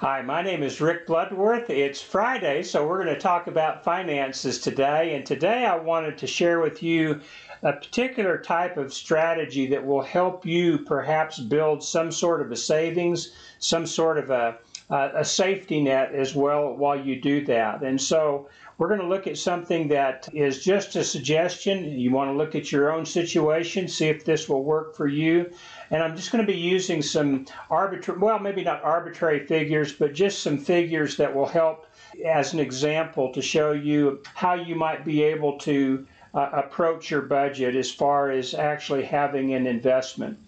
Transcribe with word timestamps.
Hi, 0.00 0.22
my 0.22 0.40
name 0.40 0.62
is 0.62 0.80
Rick 0.80 1.06
Bloodworth. 1.06 1.68
It's 1.68 2.00
Friday, 2.00 2.62
so 2.62 2.86
we're 2.86 3.04
going 3.04 3.14
to 3.14 3.20
talk 3.20 3.48
about 3.48 3.84
finances 3.84 4.58
today. 4.58 5.14
And 5.14 5.26
today 5.26 5.66
I 5.66 5.76
wanted 5.76 6.16
to 6.16 6.26
share 6.26 6.60
with 6.60 6.82
you 6.82 7.20
a 7.62 7.74
particular 7.74 8.38
type 8.38 8.78
of 8.78 8.94
strategy 8.94 9.66
that 9.66 9.84
will 9.84 10.00
help 10.00 10.46
you 10.46 10.78
perhaps 10.78 11.38
build 11.38 11.84
some 11.84 12.10
sort 12.10 12.40
of 12.40 12.50
a 12.50 12.56
savings, 12.56 13.34
some 13.58 13.84
sort 13.86 14.16
of 14.16 14.30
a, 14.30 14.56
a 14.88 15.22
safety 15.22 15.82
net 15.82 16.14
as 16.14 16.34
well 16.34 16.74
while 16.74 16.98
you 16.98 17.20
do 17.20 17.44
that. 17.44 17.82
And 17.82 18.00
so 18.00 18.48
we're 18.80 18.88
going 18.88 19.00
to 19.00 19.06
look 19.06 19.26
at 19.26 19.36
something 19.36 19.88
that 19.88 20.26
is 20.32 20.64
just 20.64 20.96
a 20.96 21.04
suggestion. 21.04 21.98
You 21.98 22.12
want 22.12 22.30
to 22.30 22.32
look 22.32 22.54
at 22.54 22.72
your 22.72 22.90
own 22.90 23.04
situation, 23.04 23.86
see 23.86 24.06
if 24.06 24.24
this 24.24 24.48
will 24.48 24.64
work 24.64 24.96
for 24.96 25.06
you. 25.06 25.50
And 25.90 26.02
I'm 26.02 26.16
just 26.16 26.32
going 26.32 26.44
to 26.44 26.50
be 26.50 26.58
using 26.58 27.02
some 27.02 27.44
arbitrary, 27.68 28.18
well, 28.18 28.38
maybe 28.38 28.64
not 28.64 28.82
arbitrary 28.82 29.46
figures, 29.46 29.92
but 29.92 30.14
just 30.14 30.42
some 30.42 30.56
figures 30.56 31.18
that 31.18 31.34
will 31.34 31.44
help 31.44 31.88
as 32.24 32.54
an 32.54 32.58
example 32.58 33.30
to 33.34 33.42
show 33.42 33.72
you 33.72 34.22
how 34.32 34.54
you 34.54 34.74
might 34.74 35.04
be 35.04 35.22
able 35.24 35.58
to 35.58 36.06
uh, 36.32 36.48
approach 36.54 37.10
your 37.10 37.22
budget 37.22 37.76
as 37.76 37.90
far 37.90 38.30
as 38.30 38.54
actually 38.54 39.04
having 39.04 39.52
an 39.52 39.66
investment. 39.66 40.38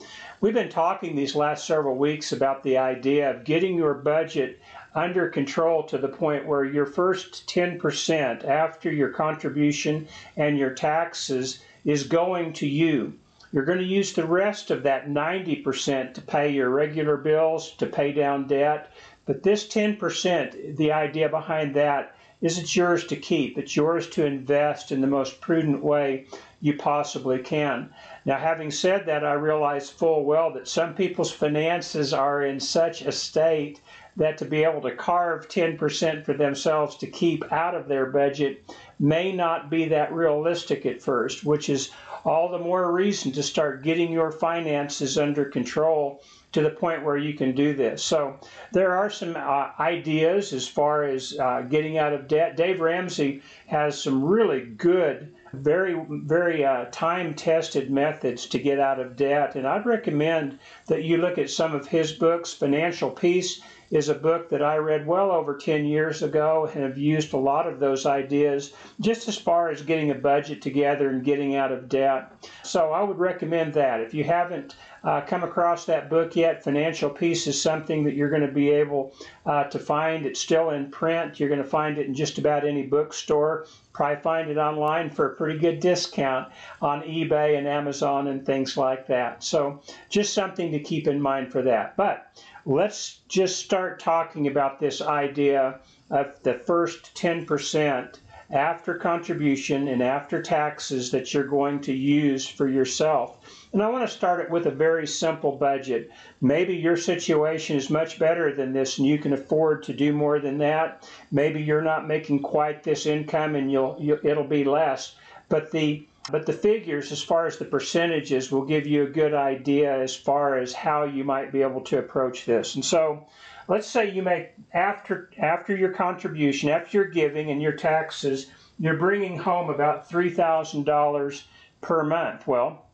We've 0.41 0.55
been 0.55 0.71
talking 0.71 1.15
these 1.15 1.37
last 1.37 1.67
several 1.67 1.97
weeks 1.97 2.33
about 2.33 2.63
the 2.63 2.79
idea 2.79 3.31
of 3.31 3.45
getting 3.45 3.77
your 3.77 3.93
budget 3.93 4.59
under 4.95 5.29
control 5.29 5.83
to 5.85 5.99
the 5.99 6.09
point 6.09 6.47
where 6.47 6.65
your 6.65 6.87
first 6.87 7.47
10% 7.47 8.45
after 8.45 8.93
your 8.93 9.09
contribution 9.09 10.07
and 10.37 10.59
your 10.59 10.71
taxes 10.71 11.63
is 11.85 12.05
going 12.05 12.53
to 12.53 12.67
you. 12.67 13.13
You're 13.53 13.65
going 13.65 13.79
to 13.79 13.85
use 13.85 14.13
the 14.13 14.27
rest 14.27 14.71
of 14.71 14.83
that 14.85 15.09
90% 15.09 16.15
to 16.15 16.23
pay 16.23 16.51
your 16.51 16.71
regular 16.71 17.17
bills, 17.17 17.73
to 17.73 17.87
pay 17.87 18.13
down 18.13 18.47
debt. 18.47 18.91
But 19.27 19.43
this 19.43 19.69
10%, 19.69 20.77
the 20.77 20.93
idea 20.93 21.29
behind 21.29 21.75
that 21.77 22.15
is 22.41 22.59
it's 22.59 22.75
yours 22.75 23.07
to 23.07 23.17
keep. 23.17 23.57
It's 23.57 23.77
yours 23.77 24.09
to 24.11 24.27
invest 24.27 24.91
in 24.91 25.01
the 25.01 25.07
most 25.07 25.41
prudent 25.41 25.83
way 25.83 26.27
you 26.61 26.75
possibly 26.75 27.39
can. 27.39 27.91
Now, 28.25 28.39
having 28.39 28.71
said 28.71 29.07
that, 29.07 29.25
I 29.25 29.35
realize 29.35 29.91
full 29.91 30.25
well 30.25 30.53
that 30.55 30.67
some 30.67 30.95
people's 30.95 31.31
finances 31.31 32.13
are 32.13 32.43
in 32.43 32.59
such 32.59 33.03
a 33.03 33.13
state 33.13 33.81
that 34.17 34.39
to 34.39 34.45
be 34.45 34.65
able 34.65 34.83
to 34.83 34.95
carve 34.95 35.49
10% 35.49 36.25
for 36.25 36.35
themselves 36.35 36.97
to 36.97 37.07
keep 37.07 37.51
out 37.53 37.75
of 37.75 37.89
their 37.89 38.07
budget 38.07 38.65
may 38.99 39.33
not 39.33 39.71
be 39.71 39.87
that 39.87 40.13
realistic 40.13 40.87
at 40.87 41.03
first, 41.03 41.45
which 41.45 41.69
is 41.69 41.91
all 42.25 42.51
the 42.51 42.59
more 42.59 42.93
reason 42.93 43.33
to 43.33 43.43
start 43.43 43.83
getting 43.83 44.13
your 44.13 44.31
finances 44.31 45.19
under 45.19 45.45
control 45.45 46.23
to 46.53 46.61
the 46.61 46.71
point 46.71 47.03
where 47.03 47.17
you 47.17 47.35
can 47.35 47.55
do 47.55 47.75
this. 47.75 48.05
So 48.05 48.39
there 48.73 48.95
are 48.95 49.11
some 49.11 49.37
uh, 49.37 49.71
ideas 49.81 50.53
as 50.53 50.69
far 50.69 51.05
as 51.05 51.37
uh, 51.39 51.63
getting 51.63 51.99
out 51.99 52.13
of 52.13 52.29
debt. 52.29 52.57
Dave 52.57 52.81
Ramsey 52.81 53.43
has 53.67 54.01
some 54.01 54.23
really 54.23 54.61
good, 54.61 55.35
very, 55.55 55.97
very 56.09 56.65
uh, 56.65 56.87
time 56.93 57.35
tested 57.35 57.91
methods 57.91 58.47
to 58.47 58.59
get 58.59 58.79
out 58.79 59.01
of 59.01 59.17
debt. 59.17 59.57
And 59.57 59.67
I'd 59.67 59.87
recommend 59.87 60.59
that 60.87 61.05
you 61.05 61.17
look 61.17 61.39
at 61.39 61.51
some 61.51 61.75
of 61.75 61.89
his 61.89 62.13
books. 62.13 62.53
Financial 62.53 63.11
Peace 63.11 63.63
is 63.93 64.09
a 64.09 64.15
book 64.15 64.49
that 64.49 64.63
I 64.63 64.79
read 64.79 65.07
well 65.07 65.31
over 65.31 65.55
10 65.55 65.85
years 65.85 66.23
ago 66.23 66.69
and 66.75 66.83
have 66.83 66.97
used 66.97 67.35
a 67.35 67.37
lot 67.37 67.69
of 67.69 67.79
those 67.79 68.07
ideas 68.07 68.73
just 69.01 69.29
as 69.29 69.37
far 69.37 69.69
as 69.69 69.83
getting 69.83 70.11
a 70.11 70.15
budget 70.15 70.63
together 70.63 71.11
and 71.11 71.23
getting 71.23 71.57
out 71.57 71.71
of 71.71 71.91
debt. 71.91 72.33
So 72.63 72.93
I 72.93 73.03
would 73.03 73.19
recommend 73.19 73.75
that. 73.75 74.01
If 74.01 74.15
you 74.15 74.25
haven't 74.25 74.77
uh, 75.05 75.21
come 75.21 75.43
across 75.43 75.85
that 75.85 76.09
book 76.09 76.35
yet, 76.35 76.65
Financial 76.65 77.11
Peace 77.11 77.47
is 77.47 77.61
something 77.61 78.05
that 78.05 78.15
you're 78.15 78.31
going 78.31 78.47
to 78.47 78.49
be 78.49 78.71
able 78.71 79.13
uh, 79.45 79.65
to 79.65 79.79
find. 79.79 80.25
It's 80.25 80.41
still 80.41 80.71
in 80.71 80.91
print. 80.91 81.39
You're 81.39 81.51
going 81.51 81.63
to 81.63 81.69
find 81.69 81.99
it 81.99 82.07
in 82.07 82.15
just 82.15 82.39
about 82.39 82.67
any 82.67 82.87
bookstore. 82.87 83.67
Probably 83.93 84.23
find 84.23 84.49
it 84.49 84.57
online 84.57 85.11
for 85.11 85.33
a 85.33 85.37
pretty 85.37 85.59
good 85.59 85.81
discount 85.81 86.49
on 86.81 87.03
eBay 87.03 87.59
and 87.59 87.69
Amazon 87.69 88.29
and 88.29 88.47
things 88.47 88.79
like 88.79 89.07
that. 89.09 89.45
So 89.45 89.83
just 90.09 90.33
something 90.33 90.73
to 90.73 90.79
keep 90.79 91.07
in 91.07 91.21
mind 91.21 91.53
for 91.53 91.61
that. 91.63 91.95
But 91.97 92.29
let's 92.65 93.21
just 93.29 93.65
start 93.65 93.99
talking 93.99 94.47
about 94.47 94.79
this 94.79 95.01
idea 95.01 95.81
of 96.11 96.43
the 96.43 96.55
first 96.55 97.15
10% 97.15 98.19
after 98.51 98.95
contribution 98.95 99.89
and 99.89 100.03
after 100.03 100.43
taxes 100.43 101.11
that 101.11 101.33
you're 101.33 101.45
going 101.45 101.81
to 101.81 101.93
use 101.93 102.47
for 102.47 102.69
yourself. 102.69 103.39
And 103.73 103.83
I 103.83 103.89
want 103.89 104.07
to 104.07 104.15
start 104.15 104.41
it 104.41 104.51
with 104.51 104.67
a 104.67 104.71
very 104.71 105.07
simple 105.07 105.53
budget. 105.53 106.11
Maybe 106.43 106.77
your 106.77 106.99
situation 106.99 107.77
is 107.77 107.89
much 107.89 108.19
better 108.19 108.55
than 108.55 108.75
this 108.75 108.99
and 108.99 109.07
you 109.07 109.19
can 109.19 109.33
afford 109.33 109.83
to 109.85 109.95
do 109.95 110.13
more 110.13 110.39
than 110.39 110.59
that. 110.59 111.09
Maybe 111.31 111.63
you're 111.63 111.81
not 111.81 112.07
making 112.07 112.41
quite 112.41 112.83
this 112.83 113.07
income 113.07 113.55
and 113.55 113.73
you'll, 113.73 113.97
you, 113.99 114.21
it'll 114.23 114.45
be 114.45 114.65
less. 114.65 115.17
But 115.49 115.71
the 115.71 116.07
but 116.31 116.47
the 116.47 116.53
figures, 116.53 117.11
as 117.11 117.23
far 117.23 117.47
as 117.47 117.59
the 117.59 117.65
percentages, 117.65 118.53
will 118.53 118.65
give 118.65 118.87
you 118.87 119.03
a 119.03 119.11
good 119.11 119.35
idea 119.35 120.01
as 120.01 120.15
far 120.15 120.57
as 120.59 120.73
how 120.73 121.05
you 121.05 121.25
might 121.25 121.51
be 121.51 121.63
able 121.63 121.81
to 121.81 121.99
approach 121.99 122.45
this. 122.45 122.77
And 122.77 122.85
so, 122.85 123.27
let's 123.67 123.89
say 123.89 124.11
you 124.11 124.23
make 124.23 124.53
after 124.73 125.31
after 125.39 125.77
your 125.77 125.93
contribution, 125.93 126.69
after 126.69 126.99
your 126.99 127.07
giving 127.07 127.51
and 127.51 127.61
your 127.61 127.73
taxes, 127.73 128.47
you're 128.79 128.97
bringing 128.97 129.37
home 129.37 129.69
about 129.69 130.09
three 130.09 130.31
thousand 130.31 130.85
dollars 130.85 131.45
per 131.81 132.05
month. 132.05 132.47
Well, 132.47 132.87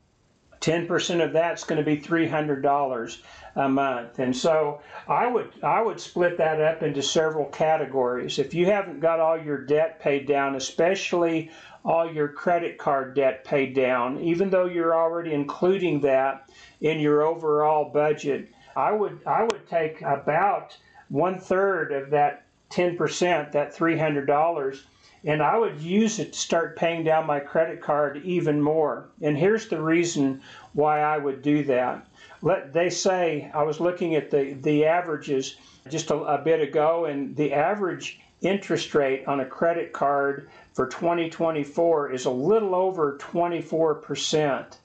10% 0.60 1.24
of 1.24 1.32
that's 1.32 1.64
going 1.64 1.78
to 1.78 1.84
be 1.84 2.00
$300 2.00 3.18
a 3.54 3.68
month. 3.68 4.18
And 4.18 4.36
so 4.36 4.80
I 5.06 5.26
would 5.26 5.52
I 5.62 5.82
would 5.82 6.00
split 6.00 6.36
that 6.38 6.60
up 6.60 6.82
into 6.82 7.02
several 7.02 7.46
categories. 7.46 8.38
If 8.38 8.54
you 8.54 8.66
haven't 8.66 9.00
got 9.00 9.20
all 9.20 9.38
your 9.38 9.58
debt 9.58 10.00
paid 10.00 10.26
down, 10.26 10.56
especially 10.56 11.50
all 11.84 12.12
your 12.12 12.28
credit 12.28 12.78
card 12.78 13.14
debt 13.14 13.44
paid 13.44 13.74
down, 13.74 14.18
even 14.20 14.50
though 14.50 14.66
you're 14.66 14.94
already 14.94 15.32
including 15.32 16.00
that 16.00 16.50
in 16.80 17.00
your 17.00 17.22
overall 17.22 17.90
budget, 17.90 18.52
I 18.76 18.92
would 18.92 19.24
I 19.26 19.44
would 19.44 19.66
take 19.68 20.02
about 20.02 20.76
one 21.08 21.38
third 21.38 21.92
of 21.92 22.10
that 22.10 22.44
10%, 22.70 23.52
that 23.52 23.74
$300 23.74 24.84
and 25.24 25.42
I 25.42 25.58
would 25.58 25.80
use 25.80 26.18
it 26.18 26.32
to 26.32 26.38
start 26.38 26.76
paying 26.76 27.04
down 27.04 27.26
my 27.26 27.40
credit 27.40 27.80
card 27.80 28.18
even 28.24 28.62
more. 28.62 29.08
And 29.20 29.36
here's 29.36 29.68
the 29.68 29.82
reason 29.82 30.42
why 30.74 31.00
I 31.00 31.18
would 31.18 31.42
do 31.42 31.64
that. 31.64 32.06
Let 32.40 32.72
they 32.72 32.88
say 32.90 33.50
I 33.52 33.64
was 33.64 33.80
looking 33.80 34.14
at 34.14 34.30
the 34.30 34.52
the 34.54 34.84
averages 34.84 35.56
just 35.88 36.10
a, 36.10 36.16
a 36.16 36.38
bit 36.38 36.60
ago, 36.60 37.04
and 37.04 37.34
the 37.34 37.52
average 37.52 38.20
interest 38.40 38.94
rate 38.94 39.26
on 39.26 39.40
a 39.40 39.46
credit 39.46 39.92
card 39.92 40.48
for 40.78 40.86
2024 40.86 42.12
is 42.12 42.26
a 42.26 42.30
little 42.30 42.72
over 42.72 43.18
24%. 43.18 44.76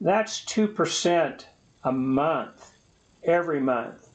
That's 0.00 0.42
2% 0.46 1.44
a 1.84 1.92
month, 1.92 2.70
every 3.22 3.60
month. 3.60 4.08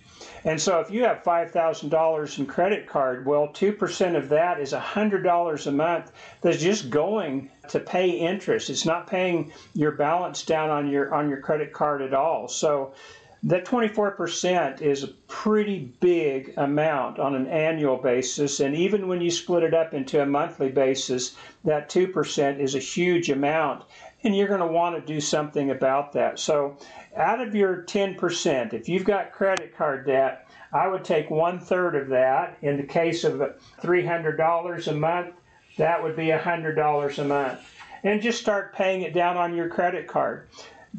And 0.44 0.60
so 0.60 0.80
if 0.80 0.90
you 0.90 1.04
have 1.04 1.22
$5,000 1.22 2.40
in 2.40 2.46
credit 2.48 2.88
card, 2.88 3.28
well, 3.28 3.48
2% 3.50 4.16
of 4.16 4.30
that 4.30 4.60
is 4.60 4.74
$100 4.74 5.68
a 5.68 5.72
month 5.72 6.12
that's 6.42 6.58
just 6.58 6.90
going 6.90 7.52
to 7.68 7.80
pay 7.80 8.10
interest. 8.10 8.72
It's 8.72 8.88
not 8.88 9.06
paying 9.06 9.54
your 9.76 9.92
balance 9.92 10.42
down 10.44 10.72
on 10.72 10.90
your 10.90 11.14
on 11.14 11.30
your 11.30 11.42
credit 11.42 11.74
card 11.74 12.02
at 12.02 12.16
all. 12.16 12.48
So 12.48 12.96
that 13.44 13.66
24% 13.66 14.82
is 14.82 15.04
a 15.04 15.08
pretty 15.28 15.94
big 16.00 16.54
amount 16.58 17.20
on 17.20 17.36
an 17.36 17.48
annual 17.48 17.98
basis. 17.98 18.60
And 18.60 18.76
even 18.76 19.08
when 19.08 19.22
you 19.22 19.32
split 19.32 19.64
it 19.64 19.74
up 19.74 19.94
into 19.94 20.22
a 20.22 20.26
monthly 20.26 20.70
basis, 20.70 21.36
that 21.64 21.90
2% 21.90 22.60
is 22.60 22.76
a 22.76 22.80
huge 22.80 23.30
amount. 23.30 23.86
And 24.24 24.36
you're 24.36 24.50
going 24.50 24.60
to 24.60 24.68
want 24.68 24.96
to 24.96 25.14
do 25.14 25.22
something 25.22 25.72
about 25.72 26.12
that. 26.14 26.40
So 26.40 26.78
out 27.16 27.40
of 27.40 27.56
your 27.56 27.84
10%, 27.84 28.74
if 28.74 28.90
you've 28.90 29.06
got 29.06 29.32
credit 29.32 29.76
card 29.76 30.06
debt, 30.06 30.46
I 30.74 30.88
would 30.88 31.06
take 31.06 31.30
one 31.30 31.60
third 31.60 31.96
of 31.96 32.10
that. 32.10 32.58
In 32.62 32.76
the 32.76 32.84
case 32.84 33.24
of 33.24 33.42
$300 33.82 34.88
a 34.88 34.94
month, 34.94 35.34
that 35.78 36.04
would 36.04 36.18
be 36.18 36.28
$100 36.28 37.18
a 37.18 37.24
month. 37.24 37.60
And 38.04 38.22
just 38.22 38.42
start 38.42 38.76
paying 38.76 39.02
it 39.02 39.14
down 39.14 39.38
on 39.38 39.56
your 39.56 39.70
credit 39.70 40.08
card. 40.08 40.48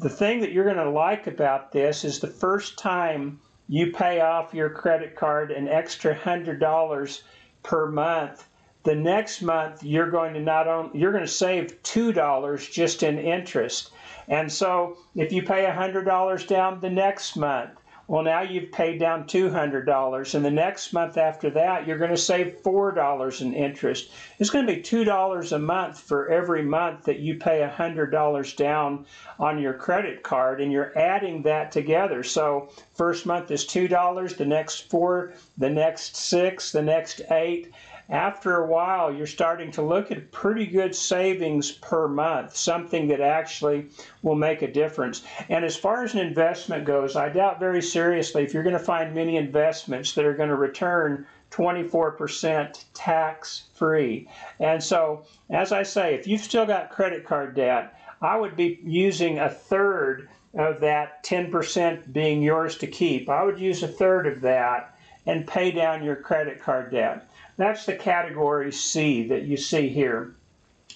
The 0.01 0.09
thing 0.09 0.39
that 0.39 0.51
you're 0.51 0.65
going 0.65 0.77
to 0.77 0.89
like 0.89 1.27
about 1.27 1.71
this 1.71 2.03
is 2.03 2.19
the 2.19 2.27
first 2.27 2.79
time 2.79 3.39
you 3.67 3.91
pay 3.91 4.19
off 4.19 4.51
your 4.51 4.67
credit 4.67 5.15
card 5.15 5.51
an 5.51 5.67
extra 5.67 6.15
$100 6.15 7.21
per 7.61 7.85
month, 7.85 8.47
the 8.81 8.95
next 8.95 9.43
month 9.43 9.83
you're 9.83 10.09
going 10.09 10.33
to 10.33 10.39
not 10.39 10.67
only 10.67 10.97
you're 10.97 11.11
going 11.11 11.23
to 11.23 11.29
save 11.29 11.83
$2 11.83 12.71
just 12.71 13.03
in 13.03 13.19
interest. 13.19 13.91
And 14.27 14.51
so 14.51 14.97
if 15.13 15.31
you 15.31 15.43
pay 15.43 15.65
a 15.65 15.71
$100 15.71 16.47
down 16.47 16.79
the 16.79 16.89
next 16.89 17.35
month, 17.37 17.69
Well, 18.11 18.23
now 18.23 18.41
you've 18.41 18.73
paid 18.73 18.99
down 18.99 19.23
$200, 19.23 20.35
and 20.35 20.43
the 20.43 20.51
next 20.51 20.91
month 20.91 21.17
after 21.17 21.49
that, 21.51 21.87
you're 21.87 21.97
going 21.97 22.11
to 22.11 22.17
save 22.17 22.61
$4 22.61 23.41
in 23.41 23.53
interest. 23.53 24.11
It's 24.37 24.49
going 24.49 24.67
to 24.67 24.75
be 24.75 24.81
$2 24.81 25.51
a 25.53 25.59
month 25.59 25.97
for 25.97 26.27
every 26.27 26.61
month 26.61 27.05
that 27.05 27.19
you 27.19 27.35
pay 27.35 27.65
$100 27.65 28.55
down 28.57 29.05
on 29.39 29.61
your 29.61 29.75
credit 29.75 30.23
card, 30.23 30.59
and 30.59 30.73
you're 30.73 30.91
adding 30.99 31.43
that 31.43 31.71
together. 31.71 32.21
So, 32.21 32.67
first 32.93 33.25
month 33.25 33.49
is 33.49 33.65
$2, 33.65 34.35
the 34.35 34.45
next 34.45 34.89
4, 34.89 35.31
the 35.57 35.69
next 35.69 36.17
6, 36.17 36.73
the 36.73 36.81
next 36.81 37.21
8 37.31 37.71
after 38.11 38.57
a 38.57 38.67
while, 38.67 39.13
you're 39.13 39.25
starting 39.25 39.71
to 39.71 39.81
look 39.81 40.11
at 40.11 40.31
pretty 40.31 40.65
good 40.65 40.93
savings 40.93 41.71
per 41.71 42.09
month, 42.09 42.53
something 42.55 43.07
that 43.07 43.21
actually 43.21 43.87
will 44.21 44.35
make 44.35 44.61
a 44.61 44.71
difference. 44.71 45.23
And 45.47 45.63
as 45.63 45.77
far 45.77 46.03
as 46.03 46.13
an 46.13 46.19
investment 46.19 46.83
goes, 46.83 47.15
I 47.15 47.29
doubt 47.29 47.61
very 47.61 47.81
seriously 47.81 48.43
if 48.43 48.53
you're 48.53 48.63
going 48.63 48.77
to 48.77 48.79
find 48.79 49.15
many 49.15 49.37
investments 49.37 50.13
that 50.15 50.25
are 50.25 50.33
going 50.33 50.49
to 50.49 50.57
return 50.57 51.25
24% 51.51 52.83
tax 52.93 53.63
free. 53.75 54.27
And 54.59 54.83
so, 54.83 55.23
as 55.49 55.71
I 55.71 55.83
say, 55.83 56.13
if 56.13 56.27
you've 56.27 56.41
still 56.41 56.65
got 56.65 56.91
credit 56.91 57.25
card 57.25 57.55
debt, 57.55 57.97
I 58.21 58.37
would 58.37 58.57
be 58.57 58.79
using 58.83 59.39
a 59.39 59.49
third 59.49 60.27
of 60.53 60.81
that 60.81 61.23
10% 61.23 62.11
being 62.11 62.41
yours 62.41 62.77
to 62.79 62.87
keep. 62.87 63.29
I 63.29 63.43
would 63.43 63.59
use 63.59 63.83
a 63.83 63.87
third 63.87 64.27
of 64.27 64.41
that 64.41 64.97
and 65.25 65.47
pay 65.47 65.71
down 65.71 66.03
your 66.03 66.17
credit 66.17 66.61
card 66.61 66.91
debt. 66.91 67.30
That's 67.61 67.85
the 67.85 67.93
category 67.93 68.71
C 68.71 69.27
that 69.27 69.43
you 69.43 69.55
see 69.55 69.87
here. 69.87 70.33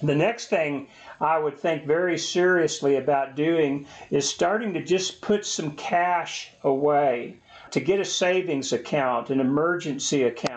The 0.02 0.16
next 0.16 0.48
thing 0.48 0.88
I 1.22 1.38
would 1.38 1.60
think 1.60 1.86
very 1.86 2.18
seriously 2.18 2.96
about 2.96 3.36
doing 3.36 3.86
is 4.10 4.28
starting 4.28 4.74
to 4.74 4.84
just 4.84 5.22
put 5.22 5.46
some 5.46 5.74
cash 5.76 6.50
away 6.64 7.38
to 7.70 7.80
get 7.80 8.00
a 8.00 8.04
savings 8.04 8.74
account, 8.74 9.30
an 9.30 9.40
emergency 9.40 10.24
account. 10.24 10.55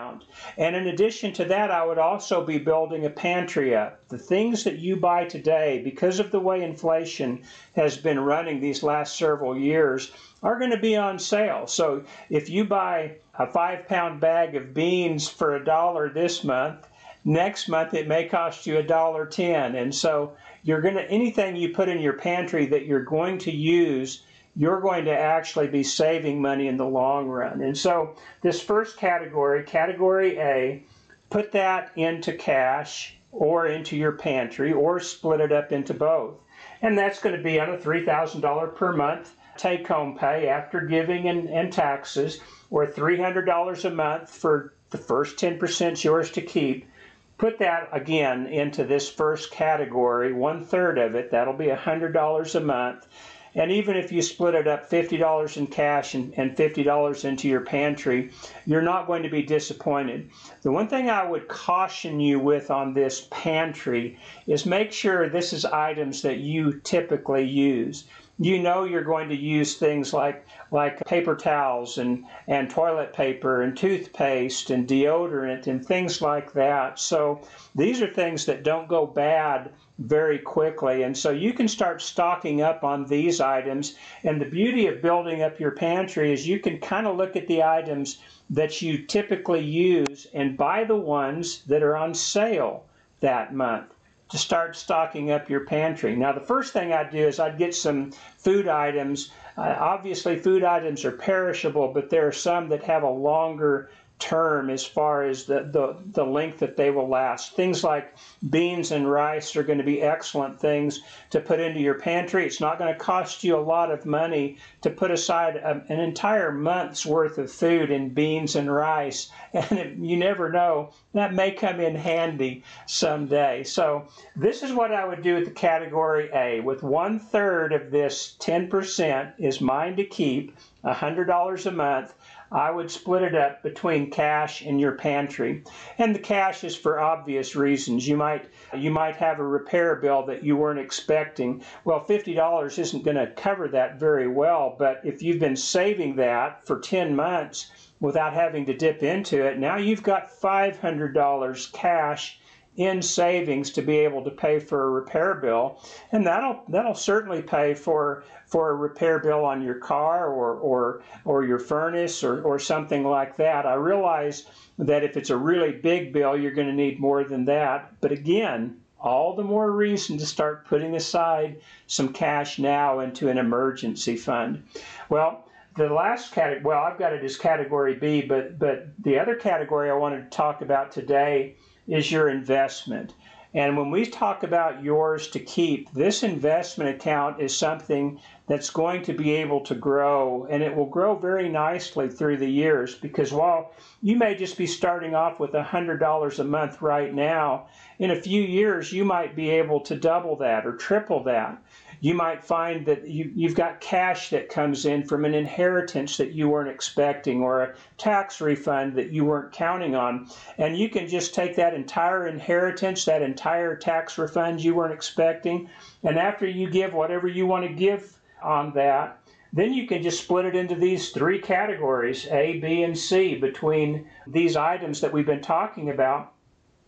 And 0.57 0.75
in 0.75 0.87
addition 0.89 1.33
to 1.35 1.45
that, 1.47 1.71
I 1.71 1.85
would 1.85 1.99
also 1.99 2.45
be 2.45 2.59
building 2.59 3.07
a 3.07 3.11
pantry 3.11 3.75
up. 3.75 4.07
The 4.09 4.19
things 4.19 4.65
that 4.65 4.79
you 4.79 4.97
buy 4.97 5.25
today, 5.25 5.81
because 5.83 6.19
of 6.19 6.31
the 6.31 6.41
way 6.41 6.63
inflation 6.63 7.43
has 7.75 7.97
been 7.97 8.21
running 8.21 8.61
these 8.61 8.83
last 8.83 9.17
several 9.17 9.57
years, 9.57 10.11
are 10.43 10.59
going 10.59 10.71
to 10.71 10.79
be 10.79 10.97
on 10.97 11.19
sale. 11.19 11.67
So 11.67 12.05
if 12.31 12.49
you 12.49 12.65
buy 12.65 13.17
a 13.39 13.47
five 13.47 13.87
pound 13.89 14.21
bag 14.21 14.55
of 14.55 14.75
beans 14.75 15.29
for 15.29 15.57
a 15.57 15.65
dollar 15.65 16.09
this 16.09 16.45
month, 16.45 16.87
next 17.25 17.69
month 17.69 17.95
it 17.95 18.09
may 18.09 18.27
cost 18.27 18.67
you 18.67 18.79
a 18.79 18.83
dollar 18.83 19.27
ten. 19.27 19.77
And 19.77 19.95
so 19.95 20.33
you're 20.63 20.81
going 20.81 20.95
to, 20.95 21.11
anything 21.11 21.57
you 21.57 21.71
put 21.71 21.89
in 21.89 22.01
your 22.01 22.15
pantry 22.15 22.67
that 22.67 22.87
you're 22.87 23.05
going 23.05 23.39
to 23.39 23.53
use, 23.53 24.23
you're 24.59 24.81
going 24.81 25.05
to 25.07 25.17
actually 25.17 25.69
be 25.69 25.83
saving 25.83 26.43
money 26.43 26.67
in 26.67 26.77
the 26.77 26.85
long 26.85 27.29
run. 27.29 27.63
And 27.63 27.79
so 27.79 28.17
this 28.43 28.61
first 28.61 28.97
category, 28.97 29.63
category 29.63 30.37
A, 30.39 30.85
put 31.31 31.53
that 31.53 31.93
into 31.97 32.33
cash 32.33 33.17
or 33.33 33.69
into 33.69 33.97
your 33.97 34.13
pantry 34.13 34.73
or 34.73 34.99
split 34.99 35.41
it 35.41 35.53
up 35.53 35.71
into 35.71 35.95
both. 35.95 36.41
And 36.83 36.99
that's 36.99 37.21
going 37.21 37.37
to 37.37 37.43
be 37.43 37.61
on 37.61 37.71
a 37.71 37.79
$3,000 37.79 38.75
per 38.75 38.93
month 38.93 39.33
take 39.59 39.87
home 39.87 40.17
pay 40.17 40.49
after 40.49 40.81
giving 40.81 41.29
and, 41.29 41.51
and 41.51 41.73
taxes, 41.73 42.41
or 42.71 42.87
$300 42.87 43.85
a 43.85 43.91
month 43.91 44.31
for 44.31 44.73
the 44.91 44.99
first 44.99 45.37
10% 45.37 46.03
yours 46.03 46.31
to 46.31 46.41
keep. 46.41 46.89
Put 47.37 47.59
that 47.59 47.89
again 47.93 48.47
into 48.47 48.85
this 48.85 49.09
first 49.09 49.51
category, 49.51 50.33
one 50.33 50.65
third 50.65 50.99
of 50.99 51.15
it, 51.15 51.31
that'll 51.31 51.57
be 51.57 51.67
$100 51.67 52.55
a 52.55 52.61
month. 52.61 53.07
And 53.55 53.71
even 53.71 53.97
if 53.97 54.13
you 54.13 54.23
split 54.23 54.55
it 54.55 54.69
up 54.69 54.91
$50 54.91 55.57
in 55.57 55.67
cash 55.67 56.15
and, 56.15 56.33
and 56.37 56.57
$50 56.57 57.25
into 57.25 57.49
your 57.49 57.63
pantry, 57.63 58.31
you're 58.67 58.83
not 58.83 59.07
going 59.07 59.23
to 59.23 59.29
be 59.29 59.43
disappointed. 59.43 60.31
The 60.63 60.73
one 60.73 60.89
thing 60.89 61.11
I 61.11 61.29
would 61.29 61.49
caution 61.49 62.21
you 62.21 62.39
with 62.39 62.71
on 62.71 62.95
this 62.95 63.27
pantry 63.31 64.19
is 64.47 64.67
make 64.67 64.93
sure 64.93 65.29
this 65.29 65.53
is 65.53 65.65
items 65.65 66.23
that 66.23 66.39
you 66.39 66.81
typically 66.81 67.45
use 67.45 68.05
you 68.41 68.59
know 68.59 68.85
you're 68.85 69.03
going 69.03 69.29
to 69.29 69.37
use 69.37 69.75
things 69.75 70.13
like 70.13 70.47
like 70.71 71.05
paper 71.07 71.35
towels 71.35 71.99
and 71.99 72.25
and 72.47 72.71
toilet 72.71 73.13
paper 73.13 73.63
and 73.63 73.77
toothpaste 73.77 74.71
and 74.71 74.87
deodorant 74.87 75.67
and 75.67 75.85
things 75.85 76.23
like 76.23 76.53
that. 76.53 77.01
So 77.01 77.41
these 77.75 78.01
are 78.01 78.13
things 78.13 78.47
that 78.47 78.63
don't 78.63 78.89
go 78.89 79.07
bad 79.07 79.71
very 79.99 80.39
quickly. 80.39 81.03
And 81.03 81.17
so 81.19 81.31
you 81.31 81.53
can 81.53 81.67
start 81.67 82.01
stocking 82.01 82.63
up 82.63 82.85
on 82.85 83.07
these 83.07 83.41
items. 83.41 83.97
And 84.23 84.41
the 84.41 84.47
beauty 84.47 84.87
of 84.87 85.03
building 85.03 85.43
up 85.43 85.59
your 85.59 85.73
pantry 85.73 86.33
is 86.33 86.47
you 86.47 86.61
can 86.61 86.79
kind 86.79 87.09
of 87.09 87.17
look 87.17 87.35
at 87.35 87.49
the 87.49 87.65
items 87.65 88.19
that 88.51 88.81
you 88.81 88.99
typically 88.99 89.65
use 89.65 90.29
and 90.33 90.57
buy 90.57 90.85
the 90.85 90.97
ones 90.97 91.65
that 91.65 91.83
are 91.83 91.97
on 91.97 92.15
sale 92.15 92.85
that 93.21 93.53
month 93.53 93.93
to 94.29 94.39
start 94.39 94.77
stocking 94.77 95.31
up 95.31 95.49
your 95.49 95.61
pantry. 95.61 96.15
Now, 96.15 96.33
the 96.33 96.41
first 96.41 96.73
thing 96.73 96.93
I'd 96.93 97.11
do 97.11 97.27
is 97.27 97.41
I'd 97.41 97.59
get 97.59 97.75
some 97.75 98.13
food 98.37 98.69
items. 98.69 99.31
Uh, 99.57 99.75
obviously, 99.79 100.37
food 100.37 100.65
items 100.65 101.05
are 101.05 101.13
perishable, 101.13 101.89
but 101.93 102.11
there 102.11 102.27
are 102.29 102.33
some 102.33 102.69
that 102.69 102.83
have 102.85 103.03
a 103.03 103.11
longer 103.11 103.91
term 104.19 104.69
as 104.69 104.85
far 104.85 105.25
as 105.25 105.45
the, 105.45 105.69
the, 105.71 105.97
the 106.13 106.25
length 106.25 106.59
that 106.59 106.77
they 106.77 106.91
will 106.91 107.09
last. 107.09 107.55
Things 107.55 107.85
like 107.85 108.15
beans 108.51 108.91
and 108.91 109.11
rice 109.11 109.55
are 109.55 109.63
going 109.63 109.79
to 109.79 109.85
be 109.85 110.03
excellent 110.03 110.59
things 110.61 111.01
to 111.31 111.41
put 111.41 111.61
into 111.61 111.81
your 111.81 111.95
pantry. 111.95 112.45
It's 112.45 112.61
not 112.61 112.79
going 112.79 112.93
to 112.93 112.99
cost 112.99 113.45
you 113.45 113.57
a 113.57 113.61
lot 113.61 113.91
of 113.91 114.07
money 114.07 114.59
to 114.83 114.91
put 114.91 115.11
aside 115.11 115.57
a, 115.57 115.83
an 115.89 116.01
entire 116.01 116.53
month's 116.53 117.07
worth 117.07 117.39
of 117.39 117.51
food 117.51 117.91
in 117.91 118.09
beans 118.11 118.57
and 118.57 118.73
rice. 118.73 119.31
And 119.55 119.79
it, 119.79 119.97
you 119.97 120.17
never 120.19 120.51
know, 120.51 120.91
that 121.15 121.33
may 121.33 121.53
come 121.53 121.81
in 121.81 121.95
handy 121.97 122.63
someday. 122.87 123.65
So, 123.65 124.07
this 124.37 124.63
is 124.63 124.73
what 124.73 124.93
I 124.93 125.07
would 125.07 125.23
do 125.23 125.37
with 125.37 125.47
the 125.47 125.51
category 125.51 126.29
A. 126.35 126.61
With 126.61 126.83
one 126.83 127.19
third 127.19 127.73
of 127.73 127.91
this 127.91 128.37
10% 128.41 129.33
is 129.39 129.61
mine 129.61 129.97
to 129.97 130.05
keep, 130.05 130.55
$100 130.85 131.67
a 131.67 131.71
month. 131.71 132.15
I 132.51 132.71
would 132.71 132.91
split 132.91 133.23
it 133.23 133.35
up 133.35 133.63
between 133.63 134.11
cash 134.11 134.63
and 134.63 134.81
your 134.81 134.93
pantry. 134.93 135.63
And 135.99 136.15
the 136.15 136.19
cash 136.19 136.65
is 136.65 136.75
for 136.75 136.99
obvious 136.99 137.55
reasons. 137.55 138.09
You 138.09 138.17
might 138.17 138.47
you 138.75 138.91
might 138.91 139.17
have 139.17 139.39
a 139.39 139.47
repair 139.47 139.97
bill 139.97 140.25
that 140.27 140.43
you 140.43 140.57
weren't 140.57 140.79
expecting. 140.79 141.63
Well, 141.85 142.07
$50 142.07 142.79
isn't 142.79 143.05
going 143.05 143.19
to 143.19 143.33
cover 143.33 143.69
that 143.69 144.01
very 144.01 144.29
well, 144.29 144.75
but 144.79 145.01
if 145.05 145.23
you've 145.23 145.41
been 145.41 145.57
saving 145.57 146.17
that 146.17 146.67
for 146.67 146.81
10 146.81 147.15
months 147.15 147.71
without 148.01 148.33
having 148.33 148.65
to 148.67 148.77
dip 148.77 149.03
into 149.03 149.45
it, 149.45 149.59
now 149.59 149.77
you've 149.77 150.03
got 150.03 150.31
$500 150.31 151.73
cash 151.73 152.41
in 152.79 153.03
savings 153.03 153.71
to 153.71 153.83
be 153.83 153.99
able 153.99 154.23
to 154.23 154.31
pay 154.31 154.61
for 154.61 154.85
a 154.85 154.91
repair 154.91 155.35
bill, 155.35 155.83
and 156.13 156.25
that'll 156.25 156.63
that'll 156.69 156.95
certainly 156.95 157.43
pay 157.43 157.75
for 157.75 158.23
for 158.47 158.71
a 158.71 158.75
repair 158.75 159.19
bill 159.19 159.45
on 159.45 159.61
your 159.61 159.75
car 159.75 160.29
or 160.29 160.55
or 160.55 161.03
or 161.25 161.45
your 161.45 161.59
furnace 161.59 162.23
or, 162.23 162.41
or 162.43 162.59
something 162.59 163.05
like 163.05 163.37
that. 163.37 163.67
I 163.67 163.75
realize 163.75 164.47
that 164.79 165.03
if 165.03 165.17
it's 165.17 165.31
a 165.31 165.37
really 165.37 165.73
big 165.73 166.13
bill, 166.13 166.39
you're 166.39 166.53
going 166.53 166.69
to 166.69 166.73
need 166.73 167.01
more 167.01 167.25
than 167.25 167.45
that. 167.47 167.93
But 168.01 168.13
again, 168.13 168.81
all 169.01 169.35
the 169.35 169.43
more 169.43 169.73
reason 169.73 170.17
to 170.19 170.27
start 170.27 170.65
putting 170.65 170.95
aside 170.95 171.61
some 171.89 172.13
cash 172.13 172.61
now 172.61 173.01
into 173.01 173.29
an 173.29 173.39
emergency 173.39 174.17
fund. 174.17 174.63
Well, 175.09 175.45
the 175.77 175.89
last 175.89 176.33
category, 176.33 176.63
well, 176.63 176.85
I've 176.85 176.99
got 176.99 177.13
it 177.13 177.25
as 177.25 177.37
category 177.37 177.97
B, 177.97 178.23
but 178.23 178.57
but 178.57 178.87
the 179.03 179.19
other 179.19 179.35
category 179.35 179.91
I 179.91 179.95
wanted 179.95 180.31
to 180.31 180.37
talk 180.37 180.63
about 180.63 180.93
today 180.93 181.57
is 181.89 182.13
your 182.13 182.29
investment. 182.29 183.15
And 183.55 183.79
when 183.79 183.91
we 183.91 184.05
talk 184.05 184.43
about 184.43 184.85
yours 184.85 185.29
to 185.29 185.41
keep, 185.41 185.91
this 185.93 186.23
investment 186.23 186.95
account 186.95 187.41
is 187.41 187.57
something 187.57 188.21
that's 188.47 188.69
going 188.69 189.03
to 189.03 189.15
be 189.15 189.33
able 189.33 189.61
to 189.61 189.75
grow 189.75 190.47
and 190.51 190.63
it 190.63 190.77
will 190.77 190.87
grow 190.87 191.17
very 191.17 191.49
nicely 191.49 192.09
through 192.09 192.37
the 192.37 192.51
years 192.51 192.95
because 192.95 193.33
while 193.33 193.73
you 194.03 194.17
may 194.17 194.35
just 194.35 194.59
be 194.59 194.67
starting 194.67 195.15
off 195.15 195.41
with 195.41 195.53
$100 195.53 196.39
a 196.39 196.45
month 196.45 196.83
right 196.83 197.15
now, 197.15 197.69
in 197.99 198.11
a 198.11 198.21
few 198.21 198.43
years 198.43 198.93
you 198.93 199.05
might 199.05 199.35
be 199.35 199.49
able 199.49 199.81
to 199.81 199.97
double 199.97 200.37
that 200.37 200.67
or 200.67 200.77
triple 200.77 201.23
that 201.25 201.59
you 202.01 202.15
might 202.15 202.45
find 202.45 202.87
that 202.87 203.09
you, 203.09 203.31
you've 203.35 203.55
got 203.55 203.81
cash 203.81 204.31
that 204.31 204.49
comes 204.49 204.87
in 204.87 205.05
from 205.05 205.25
an 205.25 205.35
inheritance 205.35 206.17
that 206.17 206.33
you 206.33 206.49
weren't 206.49 206.71
expecting 206.71 207.43
or 207.43 207.63
a 207.63 207.75
tax 207.97 208.41
refund 208.41 208.95
that 208.95 209.11
you 209.11 209.25
weren't 209.25 209.53
counting 209.53 209.95
on. 209.95 210.29
And 210.59 210.77
you 210.77 210.89
can 210.89 211.09
just 211.09 211.35
take 211.35 211.57
that 211.57 211.75
entire 211.75 212.27
inheritance, 212.27 213.05
that 213.07 213.23
entire 213.23 213.75
tax 213.77 214.17
refund 214.17 214.63
you 214.63 214.75
weren't 214.75 214.95
expecting, 214.95 215.69
and 216.03 216.19
after 216.19 216.47
you 216.47 216.71
give 216.71 216.95
whatever 216.95 217.27
you 217.27 217.47
want 217.47 217.67
to 217.67 217.73
give 217.73 218.19
on 218.43 218.73
that, 218.75 219.19
then 219.53 219.73
you 219.73 219.87
can 219.87 220.03
just 220.03 220.23
split 220.23 220.45
it 220.45 220.55
into 220.55 220.75
these 220.75 221.11
three 221.11 221.41
categories 221.41 222.27
A, 222.31 222.59
B, 222.61 222.83
and 222.83 222.97
C 222.97 223.35
between 223.37 224.07
these 224.27 224.57
items 224.57 225.01
that 225.01 225.13
we've 225.13 225.27
been 225.27 225.41
talking 225.41 225.91
about. 225.91 226.35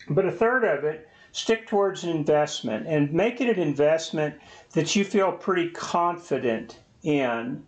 But 0.09 0.27
a 0.27 0.33
third 0.33 0.65
of 0.65 0.85
it 0.85 1.09
stick 1.33 1.67
towards 1.67 2.05
an 2.05 2.11
investment 2.11 2.87
and 2.87 3.13
make 3.13 3.41
it 3.41 3.49
an 3.49 3.63
investment 3.63 4.35
that 4.73 4.95
you 4.97 5.05
feel 5.05 5.33
pretty 5.33 5.71
confident 5.71 6.79
in 7.03 7.65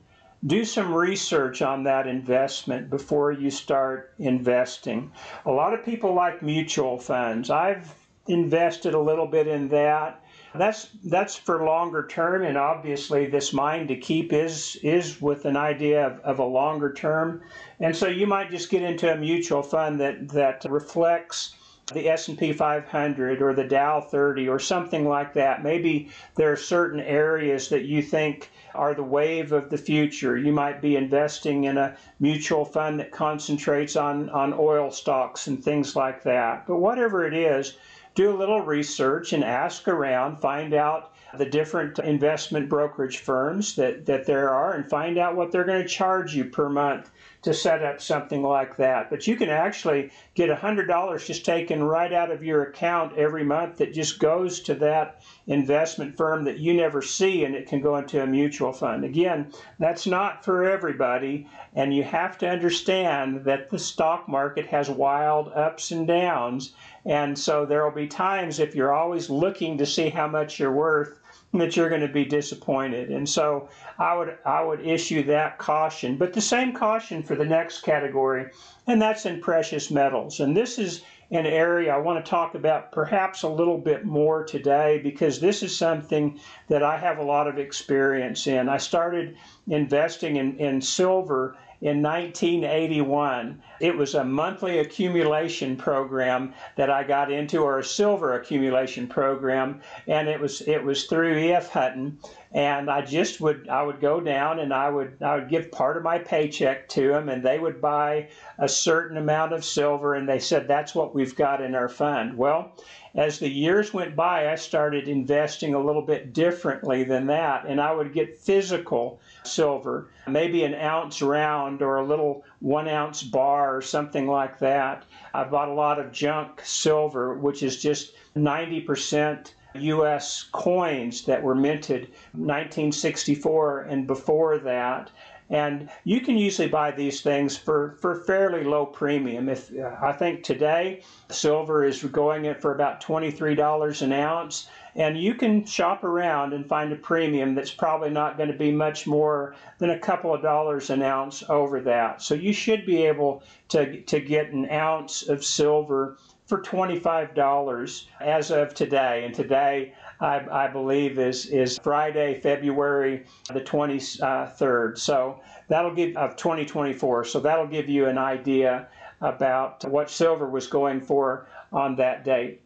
do 0.46 0.64
some 0.64 0.92
research 0.92 1.62
on 1.62 1.84
that 1.84 2.06
investment 2.06 2.90
before 2.90 3.30
you 3.30 3.50
start 3.50 4.12
investing. 4.18 5.12
A 5.46 5.50
lot 5.50 5.72
of 5.72 5.84
people 5.84 6.14
like 6.14 6.42
mutual 6.42 6.98
funds. 6.98 7.48
I've 7.48 7.94
invested 8.26 8.94
a 8.94 9.00
little 9.00 9.26
bit 9.26 9.46
in 9.46 9.68
that. 9.68 10.20
That's 10.54 10.88
that's 11.04 11.34
for 11.34 11.64
longer 11.64 12.06
term, 12.06 12.42
and 12.42 12.58
obviously 12.58 13.26
this 13.26 13.54
mind 13.54 13.88
to 13.88 13.96
keep 13.96 14.34
is 14.34 14.76
is 14.82 15.20
with 15.20 15.46
an 15.46 15.56
idea 15.56 16.06
of, 16.06 16.20
of 16.20 16.38
a 16.40 16.44
longer 16.44 16.92
term, 16.92 17.42
and 17.80 17.96
so 17.96 18.06
you 18.06 18.26
might 18.26 18.50
just 18.50 18.68
get 18.68 18.82
into 18.82 19.10
a 19.10 19.16
mutual 19.16 19.62
fund 19.62 19.98
that 20.00 20.28
that 20.28 20.64
reflects 20.68 21.54
the 21.94 22.08
S&P 22.08 22.52
500 22.52 23.42
or 23.42 23.54
the 23.54 23.64
Dow 23.64 24.00
30 24.00 24.48
or 24.48 24.58
something 24.58 25.06
like 25.08 25.34
that. 25.34 25.62
Maybe 25.62 26.10
there 26.34 26.52
are 26.52 26.56
certain 26.56 27.00
areas 27.00 27.68
that 27.68 27.84
you 27.84 28.02
think 28.02 28.50
are 28.74 28.94
the 28.94 29.02
wave 29.02 29.52
of 29.52 29.70
the 29.70 29.78
future. 29.78 30.36
You 30.36 30.52
might 30.52 30.80
be 30.80 30.96
investing 30.96 31.64
in 31.64 31.78
a 31.78 31.96
mutual 32.20 32.64
fund 32.64 33.00
that 33.00 33.12
concentrates 33.12 33.96
on, 33.96 34.30
on 34.30 34.54
oil 34.54 34.90
stocks 34.90 35.46
and 35.46 35.62
things 35.62 35.94
like 35.94 36.22
that. 36.22 36.66
But 36.66 36.76
whatever 36.76 37.26
it 37.26 37.34
is, 37.34 37.76
do 38.14 38.30
a 38.30 38.36
little 38.36 38.60
research 38.60 39.32
and 39.32 39.42
ask 39.42 39.88
around, 39.88 40.36
find 40.36 40.74
out 40.74 41.12
the 41.34 41.46
different 41.46 41.98
investment 41.98 42.68
brokerage 42.68 43.18
firms 43.18 43.74
that, 43.76 44.04
that 44.04 44.26
there 44.26 44.50
are, 44.50 44.74
and 44.74 44.88
find 44.88 45.16
out 45.16 45.34
what 45.34 45.50
they're 45.50 45.64
going 45.64 45.82
to 45.82 45.88
charge 45.88 46.34
you 46.34 46.44
per 46.44 46.68
month 46.68 47.10
to 47.42 47.52
set 47.52 47.82
up 47.82 48.00
something 48.00 48.42
like 48.42 48.76
that. 48.76 49.10
But 49.10 49.26
you 49.26 49.36
can 49.36 49.48
actually 49.48 50.10
get 50.34 50.48
$100 50.48 51.26
just 51.26 51.44
taken 51.44 51.82
right 51.82 52.12
out 52.12 52.30
of 52.30 52.44
your 52.44 52.62
account 52.62 53.18
every 53.18 53.44
month 53.44 53.78
that 53.78 53.92
just 53.92 54.20
goes 54.20 54.60
to 54.60 54.74
that 54.76 55.22
investment 55.48 56.16
firm 56.16 56.44
that 56.44 56.58
you 56.58 56.72
never 56.72 57.02
see 57.02 57.44
and 57.44 57.54
it 57.54 57.66
can 57.66 57.80
go 57.80 57.96
into 57.96 58.22
a 58.22 58.26
mutual 58.26 58.72
fund. 58.72 59.04
Again, 59.04 59.52
that's 59.80 60.06
not 60.06 60.44
for 60.44 60.64
everybody, 60.64 61.48
and 61.74 61.94
you 61.94 62.04
have 62.04 62.38
to 62.38 62.48
understand 62.48 63.44
that 63.44 63.70
the 63.70 63.78
stock 63.78 64.28
market 64.28 64.66
has 64.66 64.88
wild 64.88 65.48
ups 65.48 65.90
and 65.90 66.06
downs. 66.06 66.74
And 67.04 67.36
so 67.36 67.66
there 67.66 67.84
will 67.84 67.94
be 67.94 68.06
times 68.06 68.60
if 68.60 68.76
you're 68.76 68.94
always 68.94 69.28
looking 69.28 69.78
to 69.78 69.86
see 69.86 70.10
how 70.10 70.28
much 70.28 70.60
you're 70.60 70.72
worth 70.72 71.18
that 71.54 71.76
you're 71.76 71.88
going 71.88 72.00
to 72.00 72.08
be 72.08 72.24
disappointed. 72.24 73.10
And 73.10 73.28
so 73.28 73.68
I 73.98 74.16
would 74.16 74.38
I 74.44 74.62
would 74.62 74.86
issue 74.86 75.22
that 75.24 75.58
caution, 75.58 76.16
but 76.16 76.32
the 76.32 76.40
same 76.40 76.72
caution 76.72 77.22
for 77.22 77.36
the 77.36 77.44
next 77.44 77.82
category, 77.82 78.50
and 78.86 79.00
that's 79.00 79.26
in 79.26 79.40
precious 79.40 79.90
metals. 79.90 80.40
And 80.40 80.56
this 80.56 80.78
is 80.78 81.02
an 81.30 81.46
area 81.46 81.94
I 81.94 81.98
want 81.98 82.22
to 82.22 82.30
talk 82.30 82.54
about 82.54 82.92
perhaps 82.92 83.42
a 83.42 83.48
little 83.48 83.78
bit 83.78 84.04
more 84.04 84.44
today 84.44 85.00
because 85.02 85.40
this 85.40 85.62
is 85.62 85.74
something 85.74 86.38
that 86.68 86.82
I 86.82 86.98
have 86.98 87.18
a 87.18 87.24
lot 87.24 87.48
of 87.48 87.58
experience 87.58 88.46
in. 88.46 88.68
I 88.68 88.76
started 88.76 89.36
investing 89.66 90.36
in, 90.36 90.58
in 90.58 90.80
silver 90.82 91.56
in 91.82 92.00
1981. 92.00 93.60
It 93.80 93.96
was 93.96 94.14
a 94.14 94.24
monthly 94.24 94.78
accumulation 94.78 95.76
program 95.76 96.54
that 96.76 96.90
I 96.90 97.02
got 97.02 97.32
into, 97.32 97.58
or 97.58 97.80
a 97.80 97.84
silver 97.84 98.34
accumulation 98.34 99.08
program, 99.08 99.80
and 100.06 100.28
it 100.28 100.40
was 100.40 100.60
it 100.62 100.82
was 100.82 101.04
through 101.04 101.38
EF 101.38 101.68
Hutton. 101.68 102.18
And 102.54 102.90
I 102.90 103.00
just 103.00 103.40
would 103.40 103.68
I 103.68 103.82
would 103.82 104.00
go 104.00 104.20
down 104.20 104.60
and 104.60 104.74
I 104.74 104.90
would 104.90 105.22
I 105.22 105.36
would 105.36 105.48
give 105.48 105.72
part 105.72 105.96
of 105.96 106.02
my 106.02 106.18
paycheck 106.18 106.86
to 106.90 107.08
them, 107.08 107.30
and 107.30 107.42
they 107.42 107.58
would 107.58 107.80
buy 107.80 108.28
a 108.58 108.68
certain 108.68 109.16
amount 109.16 109.54
of 109.54 109.64
silver, 109.64 110.14
and 110.14 110.28
they 110.28 110.38
said 110.38 110.68
that's 110.68 110.94
what 110.94 111.14
we've 111.14 111.34
got 111.34 111.62
in 111.62 111.74
our 111.74 111.88
fund. 111.88 112.36
Well, 112.36 112.72
as 113.14 113.38
the 113.38 113.48
years 113.48 113.94
went 113.94 114.16
by, 114.16 114.50
I 114.50 114.56
started 114.56 115.08
investing 115.08 115.72
a 115.72 115.82
little 115.82 116.02
bit 116.02 116.34
differently 116.34 117.04
than 117.04 117.26
that, 117.28 117.64
and 117.66 117.80
I 117.80 117.92
would 117.92 118.12
get 118.12 118.38
physical 118.38 119.20
silver, 119.44 120.08
maybe 120.26 120.64
an 120.64 120.74
ounce 120.74 121.22
round 121.22 121.80
or 121.80 121.96
a 121.96 122.06
little 122.06 122.44
one 122.60 122.88
ounce 122.88 123.22
bar 123.22 123.74
or 123.76 123.82
something 123.82 124.26
like 124.26 124.58
that. 124.58 125.04
I 125.32 125.44
bought 125.44 125.68
a 125.68 125.74
lot 125.74 125.98
of 125.98 126.12
junk 126.12 126.60
silver, 126.64 127.34
which 127.34 127.62
is 127.62 127.82
just 127.82 128.12
90% 128.36 129.52
US 129.74 130.44
coins 130.52 131.24
that 131.24 131.42
were 131.42 131.54
minted 131.54 132.08
1964 132.32 133.82
and 133.82 134.06
before 134.06 134.58
that. 134.58 135.10
And 135.50 135.90
you 136.04 136.20
can 136.20 136.38
usually 136.38 136.68
buy 136.68 136.92
these 136.92 137.20
things 137.20 137.58
for, 137.58 137.96
for 138.00 138.14
fairly 138.24 138.64
low 138.64 138.86
premium. 138.86 139.50
If 139.50 139.70
uh, 139.76 139.96
I 140.00 140.12
think 140.12 140.44
today 140.44 141.02
silver 141.28 141.84
is 141.84 142.02
going 142.02 142.46
at 142.46 142.62
for 142.62 142.74
about 142.74 143.02
$23 143.02 144.02
an 144.02 144.12
ounce 144.12 144.68
and 144.94 145.18
you 145.18 145.34
can 145.34 145.64
shop 145.64 146.04
around 146.04 146.52
and 146.52 146.66
find 146.66 146.92
a 146.92 146.96
premium 146.96 147.54
that's 147.54 147.70
probably 147.70 148.10
not 148.10 148.36
going 148.36 148.50
to 148.50 148.56
be 148.56 148.70
much 148.70 149.06
more 149.06 149.54
than 149.78 149.90
a 149.90 149.98
couple 149.98 150.34
of 150.34 150.42
dollars 150.42 150.90
an 150.90 151.02
ounce 151.02 151.42
over 151.48 151.80
that. 151.80 152.22
So 152.22 152.34
you 152.34 152.52
should 152.52 152.84
be 152.84 153.02
able 153.04 153.42
to, 153.70 154.00
to 154.02 154.20
get 154.20 154.52
an 154.52 154.70
ounce 154.70 155.22
of 155.28 155.44
silver 155.44 156.18
for 156.46 156.60
$25 156.60 158.04
as 158.20 158.50
of 158.50 158.74
today. 158.74 159.24
And 159.24 159.34
today, 159.34 159.94
I, 160.20 160.46
I, 160.50 160.68
believe, 160.68 161.18
is, 161.18 161.46
is 161.46 161.78
Friday, 161.78 162.40
February 162.40 163.24
the 163.52 163.60
23rd. 163.60 164.98
So 164.98 165.40
that'll 165.68 165.94
give 165.94 166.16
of 166.16 166.36
2024. 166.36 167.24
So 167.24 167.40
that'll 167.40 167.66
give 167.66 167.88
you 167.88 168.06
an 168.06 168.18
idea 168.18 168.88
about 169.20 169.84
what 169.84 170.10
silver 170.10 170.48
was 170.48 170.66
going 170.66 171.00
for 171.00 171.46
on 171.72 171.96
that 171.96 172.24
date. 172.24 172.60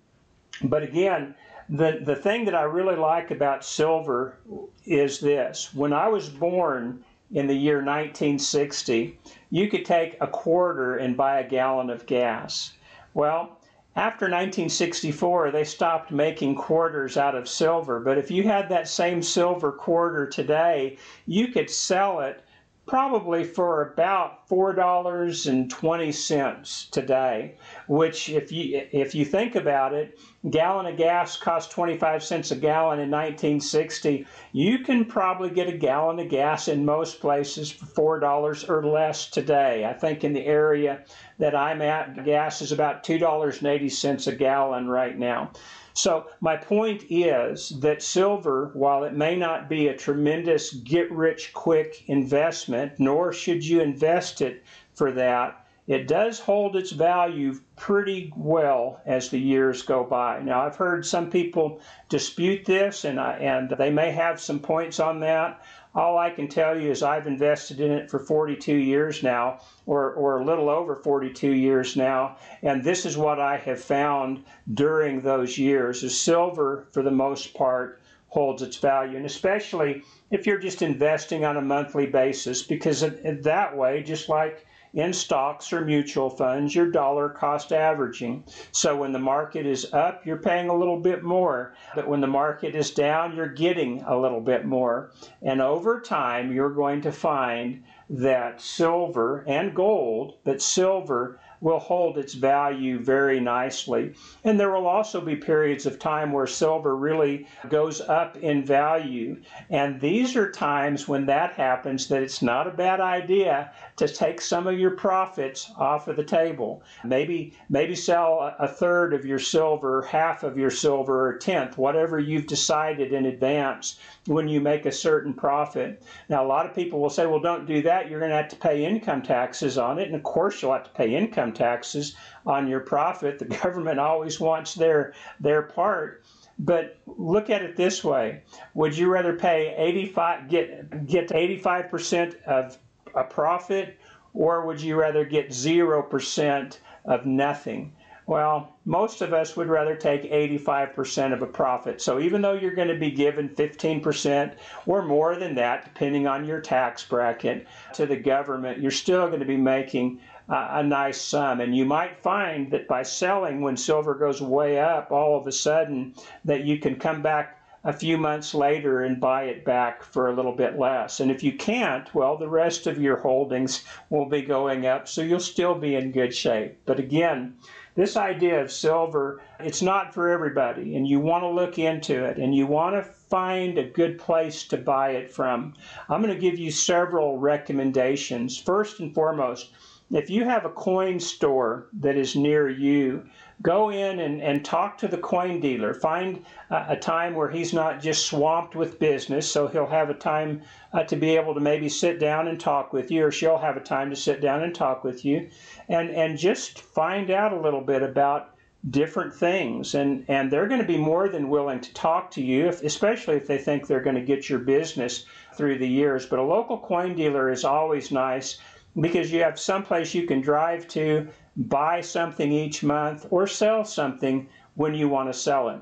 But 0.63 0.83
again, 0.83 1.35
the, 1.69 2.01
the 2.05 2.17
thing 2.17 2.45
that 2.47 2.55
I 2.55 2.63
really 2.63 2.97
like 2.97 3.31
about 3.31 3.65
silver 3.65 4.39
is 4.85 5.21
this. 5.21 5.75
When 5.75 5.93
I 5.93 6.09
was 6.09 6.29
born 6.29 7.05
in 7.33 7.47
the 7.47 7.55
year 7.55 7.77
1960, 7.77 9.19
you 9.51 9.69
could 9.69 9.85
take 9.85 10.17
a 10.21 10.27
quarter 10.27 10.97
and 10.97 11.17
buy 11.17 11.41
a 11.41 11.49
gallon 11.49 11.91
of 11.91 12.07
gas. 12.07 12.73
Well, 13.15 13.59
after 13.97 14.27
1964, 14.27 15.51
they 15.51 15.65
stopped 15.65 16.11
making 16.11 16.55
quarters 16.55 17.17
out 17.17 17.35
of 17.35 17.49
silver, 17.49 17.99
but 17.99 18.19
if 18.19 18.31
you 18.31 18.43
had 18.43 18.69
that 18.69 18.87
same 18.87 19.23
silver 19.23 19.73
quarter 19.73 20.27
today, 20.27 20.99
you 21.25 21.49
could 21.49 21.71
sell 21.71 22.21
it 22.21 22.45
probably 22.87 23.43
for 23.43 23.83
about 23.83 24.49
four 24.49 24.73
dollars 24.73 25.47
and 25.47 25.69
twenty 25.71 26.13
cents 26.13 26.87
today. 26.91 27.57
Which, 27.89 28.29
if 28.29 28.53
you 28.53 28.87
if 28.93 29.15
you 29.15 29.25
think 29.25 29.57
about 29.57 29.93
it, 29.93 30.19
gallon 30.51 30.87
of 30.87 30.97
gas 30.97 31.37
cost 31.37 31.73
twenty 31.73 31.99
five 31.99 32.23
cents 32.23 32.53
a 32.53 32.57
gallon 32.57 33.01
in 33.01 33.11
1960. 33.11 34.27
You 34.53 34.79
can 34.79 35.05
probably 35.05 35.51
get 35.51 35.69
a 35.69 35.77
gallon 35.77 36.21
of 36.21 36.29
gas 36.29 36.69
in 36.69 36.85
most 36.85 37.21
places 37.21 37.71
for 37.71 37.87
four 37.87 38.21
dollars 38.21 38.65
or 38.65 38.85
less 38.87 39.29
today. 39.29 39.85
I 39.85 39.93
think 39.93 40.23
in 40.23 40.33
the 40.33 40.47
area 40.47 41.05
that 41.39 41.55
I'm 41.55 41.83
at, 41.83 42.25
gas 42.25 42.63
is 42.63 42.73
about 42.73 43.03
two 43.05 43.19
dollars 43.19 43.59
and 43.59 43.67
eighty 43.67 43.89
cents 43.89 44.29
a 44.29 44.35
gallon 44.35 44.89
right 44.89 45.19
now. 45.19 45.51
So, 45.97 46.27
my 46.43 46.59
point 46.59 47.05
is 47.09 47.71
that 47.81 48.03
silver, 48.03 48.71
while 48.75 49.05
it 49.05 49.15
may 49.15 49.35
not 49.35 49.67
be 49.67 49.89
a 49.89 49.97
tremendous 49.97 50.75
get 50.75 51.11
rich 51.11 51.55
quick 51.55 52.05
investment, 52.07 52.93
nor 52.99 53.33
should 53.33 53.65
you 53.65 53.81
invest 53.81 54.43
it 54.43 54.63
for 54.93 55.11
that, 55.13 55.65
it 55.87 56.07
does 56.07 56.39
hold 56.39 56.77
its 56.77 56.91
value 56.91 57.61
pretty 57.77 58.31
well 58.37 59.01
as 59.07 59.31
the 59.31 59.39
years 59.39 59.83
go 59.83 60.05
by. 60.05 60.41
Now, 60.41 60.67
I've 60.67 60.77
heard 60.77 61.07
some 61.07 61.31
people 61.31 61.81
dispute 62.11 62.67
this, 62.67 63.07
and, 63.07 63.19
I, 63.19 63.39
and 63.39 63.71
they 63.71 63.89
may 63.89 64.11
have 64.11 64.39
some 64.39 64.59
points 64.59 65.01
on 65.01 65.21
that. 65.21 65.63
All 65.97 66.19
I 66.19 66.29
can 66.29 66.47
tell 66.47 66.79
you 66.79 66.91
is 66.91 67.03
I've 67.03 67.27
invested 67.27 67.81
in 67.81 67.91
it 67.91 68.11
for 68.11 68.19
42 68.19 68.75
years 68.75 69.23
now, 69.23 69.61
or, 69.87 70.13
or 70.13 70.41
a 70.41 70.45
little 70.45 70.69
over 70.69 70.95
42 70.95 71.53
years 71.53 71.97
now, 71.97 72.37
and 72.63 72.85
this 72.85 73.07
is 73.07 73.17
what 73.17 73.41
I 73.41 73.57
have 73.57 73.81
found 73.81 74.45
during 74.75 75.23
those 75.23 75.57
years. 75.57 76.03
Is 76.03 76.21
silver, 76.21 76.87
for 76.93 77.03
the 77.03 77.11
most 77.11 77.55
part, 77.55 78.03
holds 78.29 78.61
its 78.61 78.77
value, 78.77 79.17
and 79.17 79.25
especially 79.25 80.03
if 80.31 80.47
you're 80.47 80.59
just 80.59 80.83
investing 80.83 81.47
on 81.47 81.57
a 81.57 81.63
monthly 81.63 82.05
basis, 82.05 82.63
because 82.63 83.01
that 83.01 83.75
way, 83.75 84.03
just 84.03 84.29
like 84.29 84.66
in 84.97 85.13
stocks 85.13 85.75
or 85.75 85.83
mutual 85.83 86.31
funds, 86.31 86.75
you're 86.75 86.91
dollar 86.91 87.29
cost 87.29 87.71
averaging. 87.71 88.43
So 88.73 88.97
when 88.97 89.13
the 89.13 89.19
market 89.19 89.67
is 89.67 89.93
up, 89.93 90.25
you're 90.25 90.39
paying 90.39 90.71
a 90.71 90.75
little 90.75 90.99
bit 90.99 91.23
more. 91.23 91.75
But 91.95 92.09
when 92.09 92.23
the 92.23 92.27
market 92.27 92.75
is 92.75 92.91
down, 92.91 93.37
you're 93.37 93.47
getting 93.47 94.03
a 94.07 94.19
little 94.19 94.41
bit 94.41 94.65
more. 94.65 95.13
And 95.43 95.61
over 95.61 96.01
time, 96.01 96.51
you're 96.51 96.75
going 96.75 97.03
to 97.03 97.13
find 97.13 97.85
that 98.09 98.61
silver 98.61 99.45
and 99.47 99.75
gold, 99.75 100.39
but 100.45 100.63
silver 100.63 101.41
will 101.61 101.79
hold 101.79 102.19
its 102.19 102.35
value 102.35 102.99
very 102.99 103.41
nicely. 103.41 104.15
And 104.45 104.59
there 104.59 104.71
will 104.71 104.87
also 104.87 105.21
be 105.21 105.37
periods 105.37 105.87
of 105.87 105.99
time 105.99 106.33
where 106.33 106.47
silver 106.47 106.97
really 106.97 107.47
goes 107.69 108.01
up 108.01 108.37
in 108.37 108.65
value. 108.65 109.41
And 109.71 110.01
these 110.01 110.37
are 110.37 110.51
times 110.51 111.09
when 111.09 111.27
that 111.27 111.53
happens 111.55 112.09
that 112.09 112.23
it's 112.23 112.43
not 112.43 112.67
a 112.67 112.71
bad 112.71 113.01
idea 113.01 113.73
to 113.97 114.09
take 114.09 114.41
some 114.41 114.67
of 114.67 114.79
your 114.79 114.93
profits 114.93 115.71
off 115.77 116.09
of 116.09 116.17
the 116.17 116.25
table. 116.25 116.83
Maybe 117.05 117.55
maybe 117.69 117.95
sell 117.95 118.55
a 118.59 118.69
third 118.69 119.15
of 119.15 119.25
your 119.25 119.39
silver, 119.39 120.03
half 120.03 120.43
of 120.43 120.59
your 120.59 120.71
silver, 120.71 121.27
or 121.27 121.31
a 121.33 121.39
tenth, 121.39 121.79
whatever 121.79 122.19
you've 122.19 122.47
decided 122.47 123.13
in 123.13 123.27
advance 123.27 123.99
when 124.27 124.49
you 124.49 124.61
make 124.61 124.87
a 124.87 124.93
certain 124.93 125.33
profit. 125.33 126.03
Now, 126.29 126.45
a 126.45 126.49
lot 126.49 126.67
of 126.67 126.75
people 126.75 127.01
will 127.01 127.11
say, 127.11 127.27
well, 127.27 127.41
don't 127.41 127.67
do 127.67 127.83
that. 127.83 128.11
You're 128.11 128.21
going 128.21 128.31
to 128.31 128.37
have 128.37 128.49
to 128.49 128.57
pay 128.57 128.85
income 128.85 129.23
taxes 129.23 129.79
on 129.79 129.99
it. 129.99 130.07
And 130.07 130.15
of 130.15 130.23
course, 130.23 130.61
you'll 130.61 130.73
have 130.73 130.85
to 130.85 130.91
pay 130.91 131.15
income 131.15 131.53
taxes 131.53 132.17
on 132.45 132.69
your 132.69 132.81
profit. 132.81 133.39
The 133.39 133.45
government 133.63 134.01
always 134.01 134.41
wants 134.41 134.75
their, 134.75 135.15
their 135.41 135.63
part. 135.63 136.25
But 136.59 136.99
look 137.07 137.51
at 137.51 137.63
it 137.63 137.77
this 137.77 138.03
way: 138.03 138.43
Would 138.73 138.97
you 138.97 139.09
rather 139.11 139.35
pay 139.37 139.75
85 139.77 140.49
get 140.49 141.07
get 141.07 141.31
85 141.35 141.91
percent 141.91 142.37
of 142.47 142.79
a 143.15 143.25
profit, 143.25 143.99
or 144.33 144.65
would 144.65 144.81
you 144.81 144.97
rather 144.97 145.27
get 145.27 145.53
zero 145.53 146.03
percent 146.03 146.81
of 147.05 147.27
nothing? 147.27 147.93
Well, 148.27 148.77
most 148.85 149.23
of 149.23 149.33
us 149.33 149.57
would 149.57 149.69
rather 149.69 149.95
take 149.95 150.31
85% 150.31 151.33
of 151.33 151.43
a 151.43 151.47
profit. 151.47 152.01
So 152.01 152.19
even 152.19 152.43
though 152.43 152.55
you're 152.55 152.75
going 152.75 152.89
to 152.89 152.99
be 152.99 153.13
given 153.13 153.49
15% 153.49 154.55
or 154.85 155.03
more 155.05 155.37
than 155.37 155.55
that, 155.55 155.85
depending 155.85 156.27
on 156.27 156.45
your 156.45 156.61
tax 156.61 157.05
bracket, 157.05 157.69
to 157.95 158.05
the 158.05 158.17
government, 158.17 158.81
you're 158.81 158.91
still 158.91 159.29
going 159.29 159.41
to 159.41 159.47
be 159.47 159.57
making 159.57 160.21
a 160.49 160.83
nice 160.83 161.21
sum. 161.21 161.61
And 161.61 161.77
you 161.77 161.85
might 161.85 162.23
find 162.23 162.71
that 162.73 162.89
by 162.89 163.05
selling 163.05 163.61
when 163.61 163.77
silver 163.77 164.15
goes 164.15 164.43
way 164.43 164.81
up, 164.81 165.13
all 165.13 165.39
of 165.39 165.47
a 165.47 165.53
sudden 165.53 166.15
that 166.45 166.65
you 166.65 166.79
can 166.79 166.97
come 166.97 167.23
back 167.23 167.61
a 167.87 167.93
few 167.93 168.19
months 168.19 168.53
later 168.53 169.05
and 169.05 169.21
buy 169.21 169.45
it 169.45 169.65
back 169.65 170.03
for 170.03 170.29
a 170.29 170.35
little 170.35 170.53
bit 170.53 170.77
less. 170.77 171.21
And 171.21 171.31
if 171.31 171.45
you 171.45 171.53
can't, 171.53 172.13
well, 172.13 172.37
the 172.37 172.49
rest 172.49 172.89
of 172.89 173.01
your 173.01 173.17
holdings 173.17 173.85
will 174.11 174.29
be 174.29 174.43
going 174.43 174.87
up, 174.87 175.07
so 175.07 175.23
you'll 175.23 175.39
still 175.39 175.77
be 175.77 175.95
in 175.95 176.11
good 176.11 176.35
shape. 176.35 176.81
But 176.85 176.99
again, 176.99 177.55
this 177.95 178.17
idea 178.17 178.61
of 178.61 178.73
silver, 178.73 179.41
it's 179.61 179.83
not 179.83 180.13
for 180.13 180.29
everybody, 180.29 180.97
and 180.97 181.07
you 181.07 181.21
want 181.21 181.45
to 181.45 181.49
look 181.49 181.79
into 181.79 182.25
it 182.25 182.39
and 182.39 182.53
you 182.53 182.67
want 182.67 182.97
to 182.97 183.05
find 183.05 183.79
a 183.79 183.89
good 183.89 184.19
place 184.19 184.65
to 184.65 184.77
buy 184.77 185.11
it 185.11 185.33
from. 185.33 185.73
I'm 186.09 186.21
going 186.21 186.35
to 186.35 186.41
give 186.41 186.59
you 186.59 186.73
several 186.73 187.39
recommendations. 187.39 188.59
First 188.59 188.99
and 188.99 189.15
foremost, 189.15 189.71
if 190.11 190.29
you 190.29 190.45
have 190.45 190.65
a 190.65 190.71
coin 190.71 191.21
store 191.21 191.87
that 192.01 192.17
is 192.17 192.35
near 192.35 192.69
you, 192.69 193.25
go 193.63 193.91
in 193.91 194.21
and, 194.21 194.43
and 194.43 194.65
talk 194.65 194.99
to 194.99 195.09
the 195.09 195.19
coin 195.19 195.61
dealer. 195.61 195.95
Find 195.95 196.45
a, 196.71 196.87
a 196.91 196.97
time 196.97 197.35
where 197.35 197.51
he's 197.51 197.73
not 197.73 198.01
just 198.01 198.27
swamped 198.27 198.77
with 198.77 198.99
business, 198.99 199.51
so 199.51 199.67
he'll 199.67 199.87
have 199.87 200.11
a 200.11 200.15
time 200.15 200.63
uh, 200.93 201.05
to 201.05 201.17
be 201.17 201.37
able 201.37 201.55
to 201.55 201.61
maybe 201.61 201.89
sit 201.89 202.21
down 202.21 202.49
and 202.49 202.61
talk 202.61 202.93
with 202.93 203.11
you, 203.11 203.25
or 203.25 203.33
she'll 203.33 203.59
have 203.59 203.77
a 203.77 203.81
time 203.81 204.11
to 204.11 204.17
sit 204.17 204.41
down 204.41 204.63
and 204.63 204.75
talk 204.75 205.05
with 205.05 205.25
you, 205.25 205.49
and, 205.89 206.11
and 206.11 206.39
just 206.39 206.81
find 206.81 207.31
out 207.31 207.53
a 207.53 207.61
little 207.61 207.81
bit 207.81 208.03
about 208.03 208.57
different 208.91 209.35
things. 209.35 209.95
And 209.95 210.25
and 210.29 210.51
they're 210.51 210.69
going 210.69 210.81
to 210.81 210.87
be 210.87 210.99
more 210.99 211.29
than 211.29 211.49
willing 211.49 211.81
to 211.81 211.95
talk 211.95 212.31
to 212.33 212.43
you 212.43 212.69
if, 212.69 212.83
especially 212.83 213.37
if 213.37 213.47
they 213.47 213.59
think 213.59 213.87
they're 213.87 214.01
going 214.01 214.17
to 214.17 214.23
get 214.23 214.49
your 214.49 214.61
business 214.61 215.25
through 215.57 215.79
the 215.79 215.89
years. 215.89 216.27
But 216.27 216.39
a 216.39 216.43
local 216.43 216.79
coin 216.79 217.17
dealer 217.17 217.51
is 217.51 217.65
always 217.65 218.13
nice 218.13 218.59
because 219.01 219.33
you 219.33 219.43
have 219.43 219.59
someplace 219.59 220.15
you 220.15 220.27
can 220.27 220.41
drive 220.41 220.87
to 220.89 221.29
buy 221.57 222.01
something 222.01 222.53
each 222.53 222.83
month 222.83 223.27
or 223.31 223.47
sell 223.47 223.85
something 223.85 224.49
when 224.75 224.95
you 224.95 225.09
want 225.09 225.33
to 225.33 225.39
sell 225.39 225.69
it. 225.71 225.81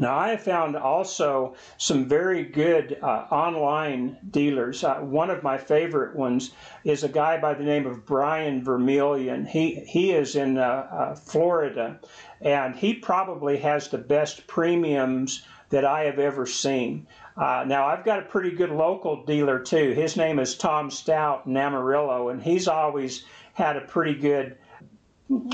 Now, 0.00 0.16
I 0.16 0.28
have 0.28 0.42
found 0.42 0.76
also 0.76 1.56
some 1.76 2.08
very 2.08 2.44
good 2.44 2.98
uh, 3.02 3.26
online 3.30 4.16
dealers. 4.30 4.84
Uh, 4.84 4.96
one 4.96 5.28
of 5.28 5.42
my 5.42 5.58
favorite 5.58 6.14
ones 6.14 6.52
is 6.84 7.02
a 7.02 7.08
guy 7.08 7.40
by 7.40 7.54
the 7.54 7.64
name 7.64 7.84
of 7.84 8.06
Brian 8.06 8.62
Vermillion. 8.62 9.44
He, 9.44 9.74
he 9.86 10.12
is 10.12 10.36
in 10.36 10.56
uh, 10.56 10.86
uh 10.90 11.14
Florida, 11.16 11.98
and 12.40 12.76
he 12.76 12.94
probably 12.94 13.56
has 13.56 13.88
the 13.88 13.98
best 13.98 14.46
premiums 14.46 15.44
that 15.70 15.84
I 15.84 16.04
have 16.04 16.20
ever 16.20 16.46
seen. 16.46 17.08
Uh, 17.36 17.64
now, 17.66 17.86
I've 17.86 18.04
got 18.04 18.20
a 18.20 18.22
pretty 18.22 18.52
good 18.52 18.70
local 18.70 19.24
dealer 19.24 19.58
too. 19.58 19.92
His 19.92 20.16
name 20.16 20.38
is 20.38 20.56
Tom 20.56 20.90
Stout 20.90 21.46
in 21.46 21.56
Amarillo, 21.56 22.28
and 22.28 22.40
he's 22.40 22.68
always 22.68 23.24
had 23.54 23.76
a 23.76 23.80
pretty 23.80 24.14
good 24.14 24.56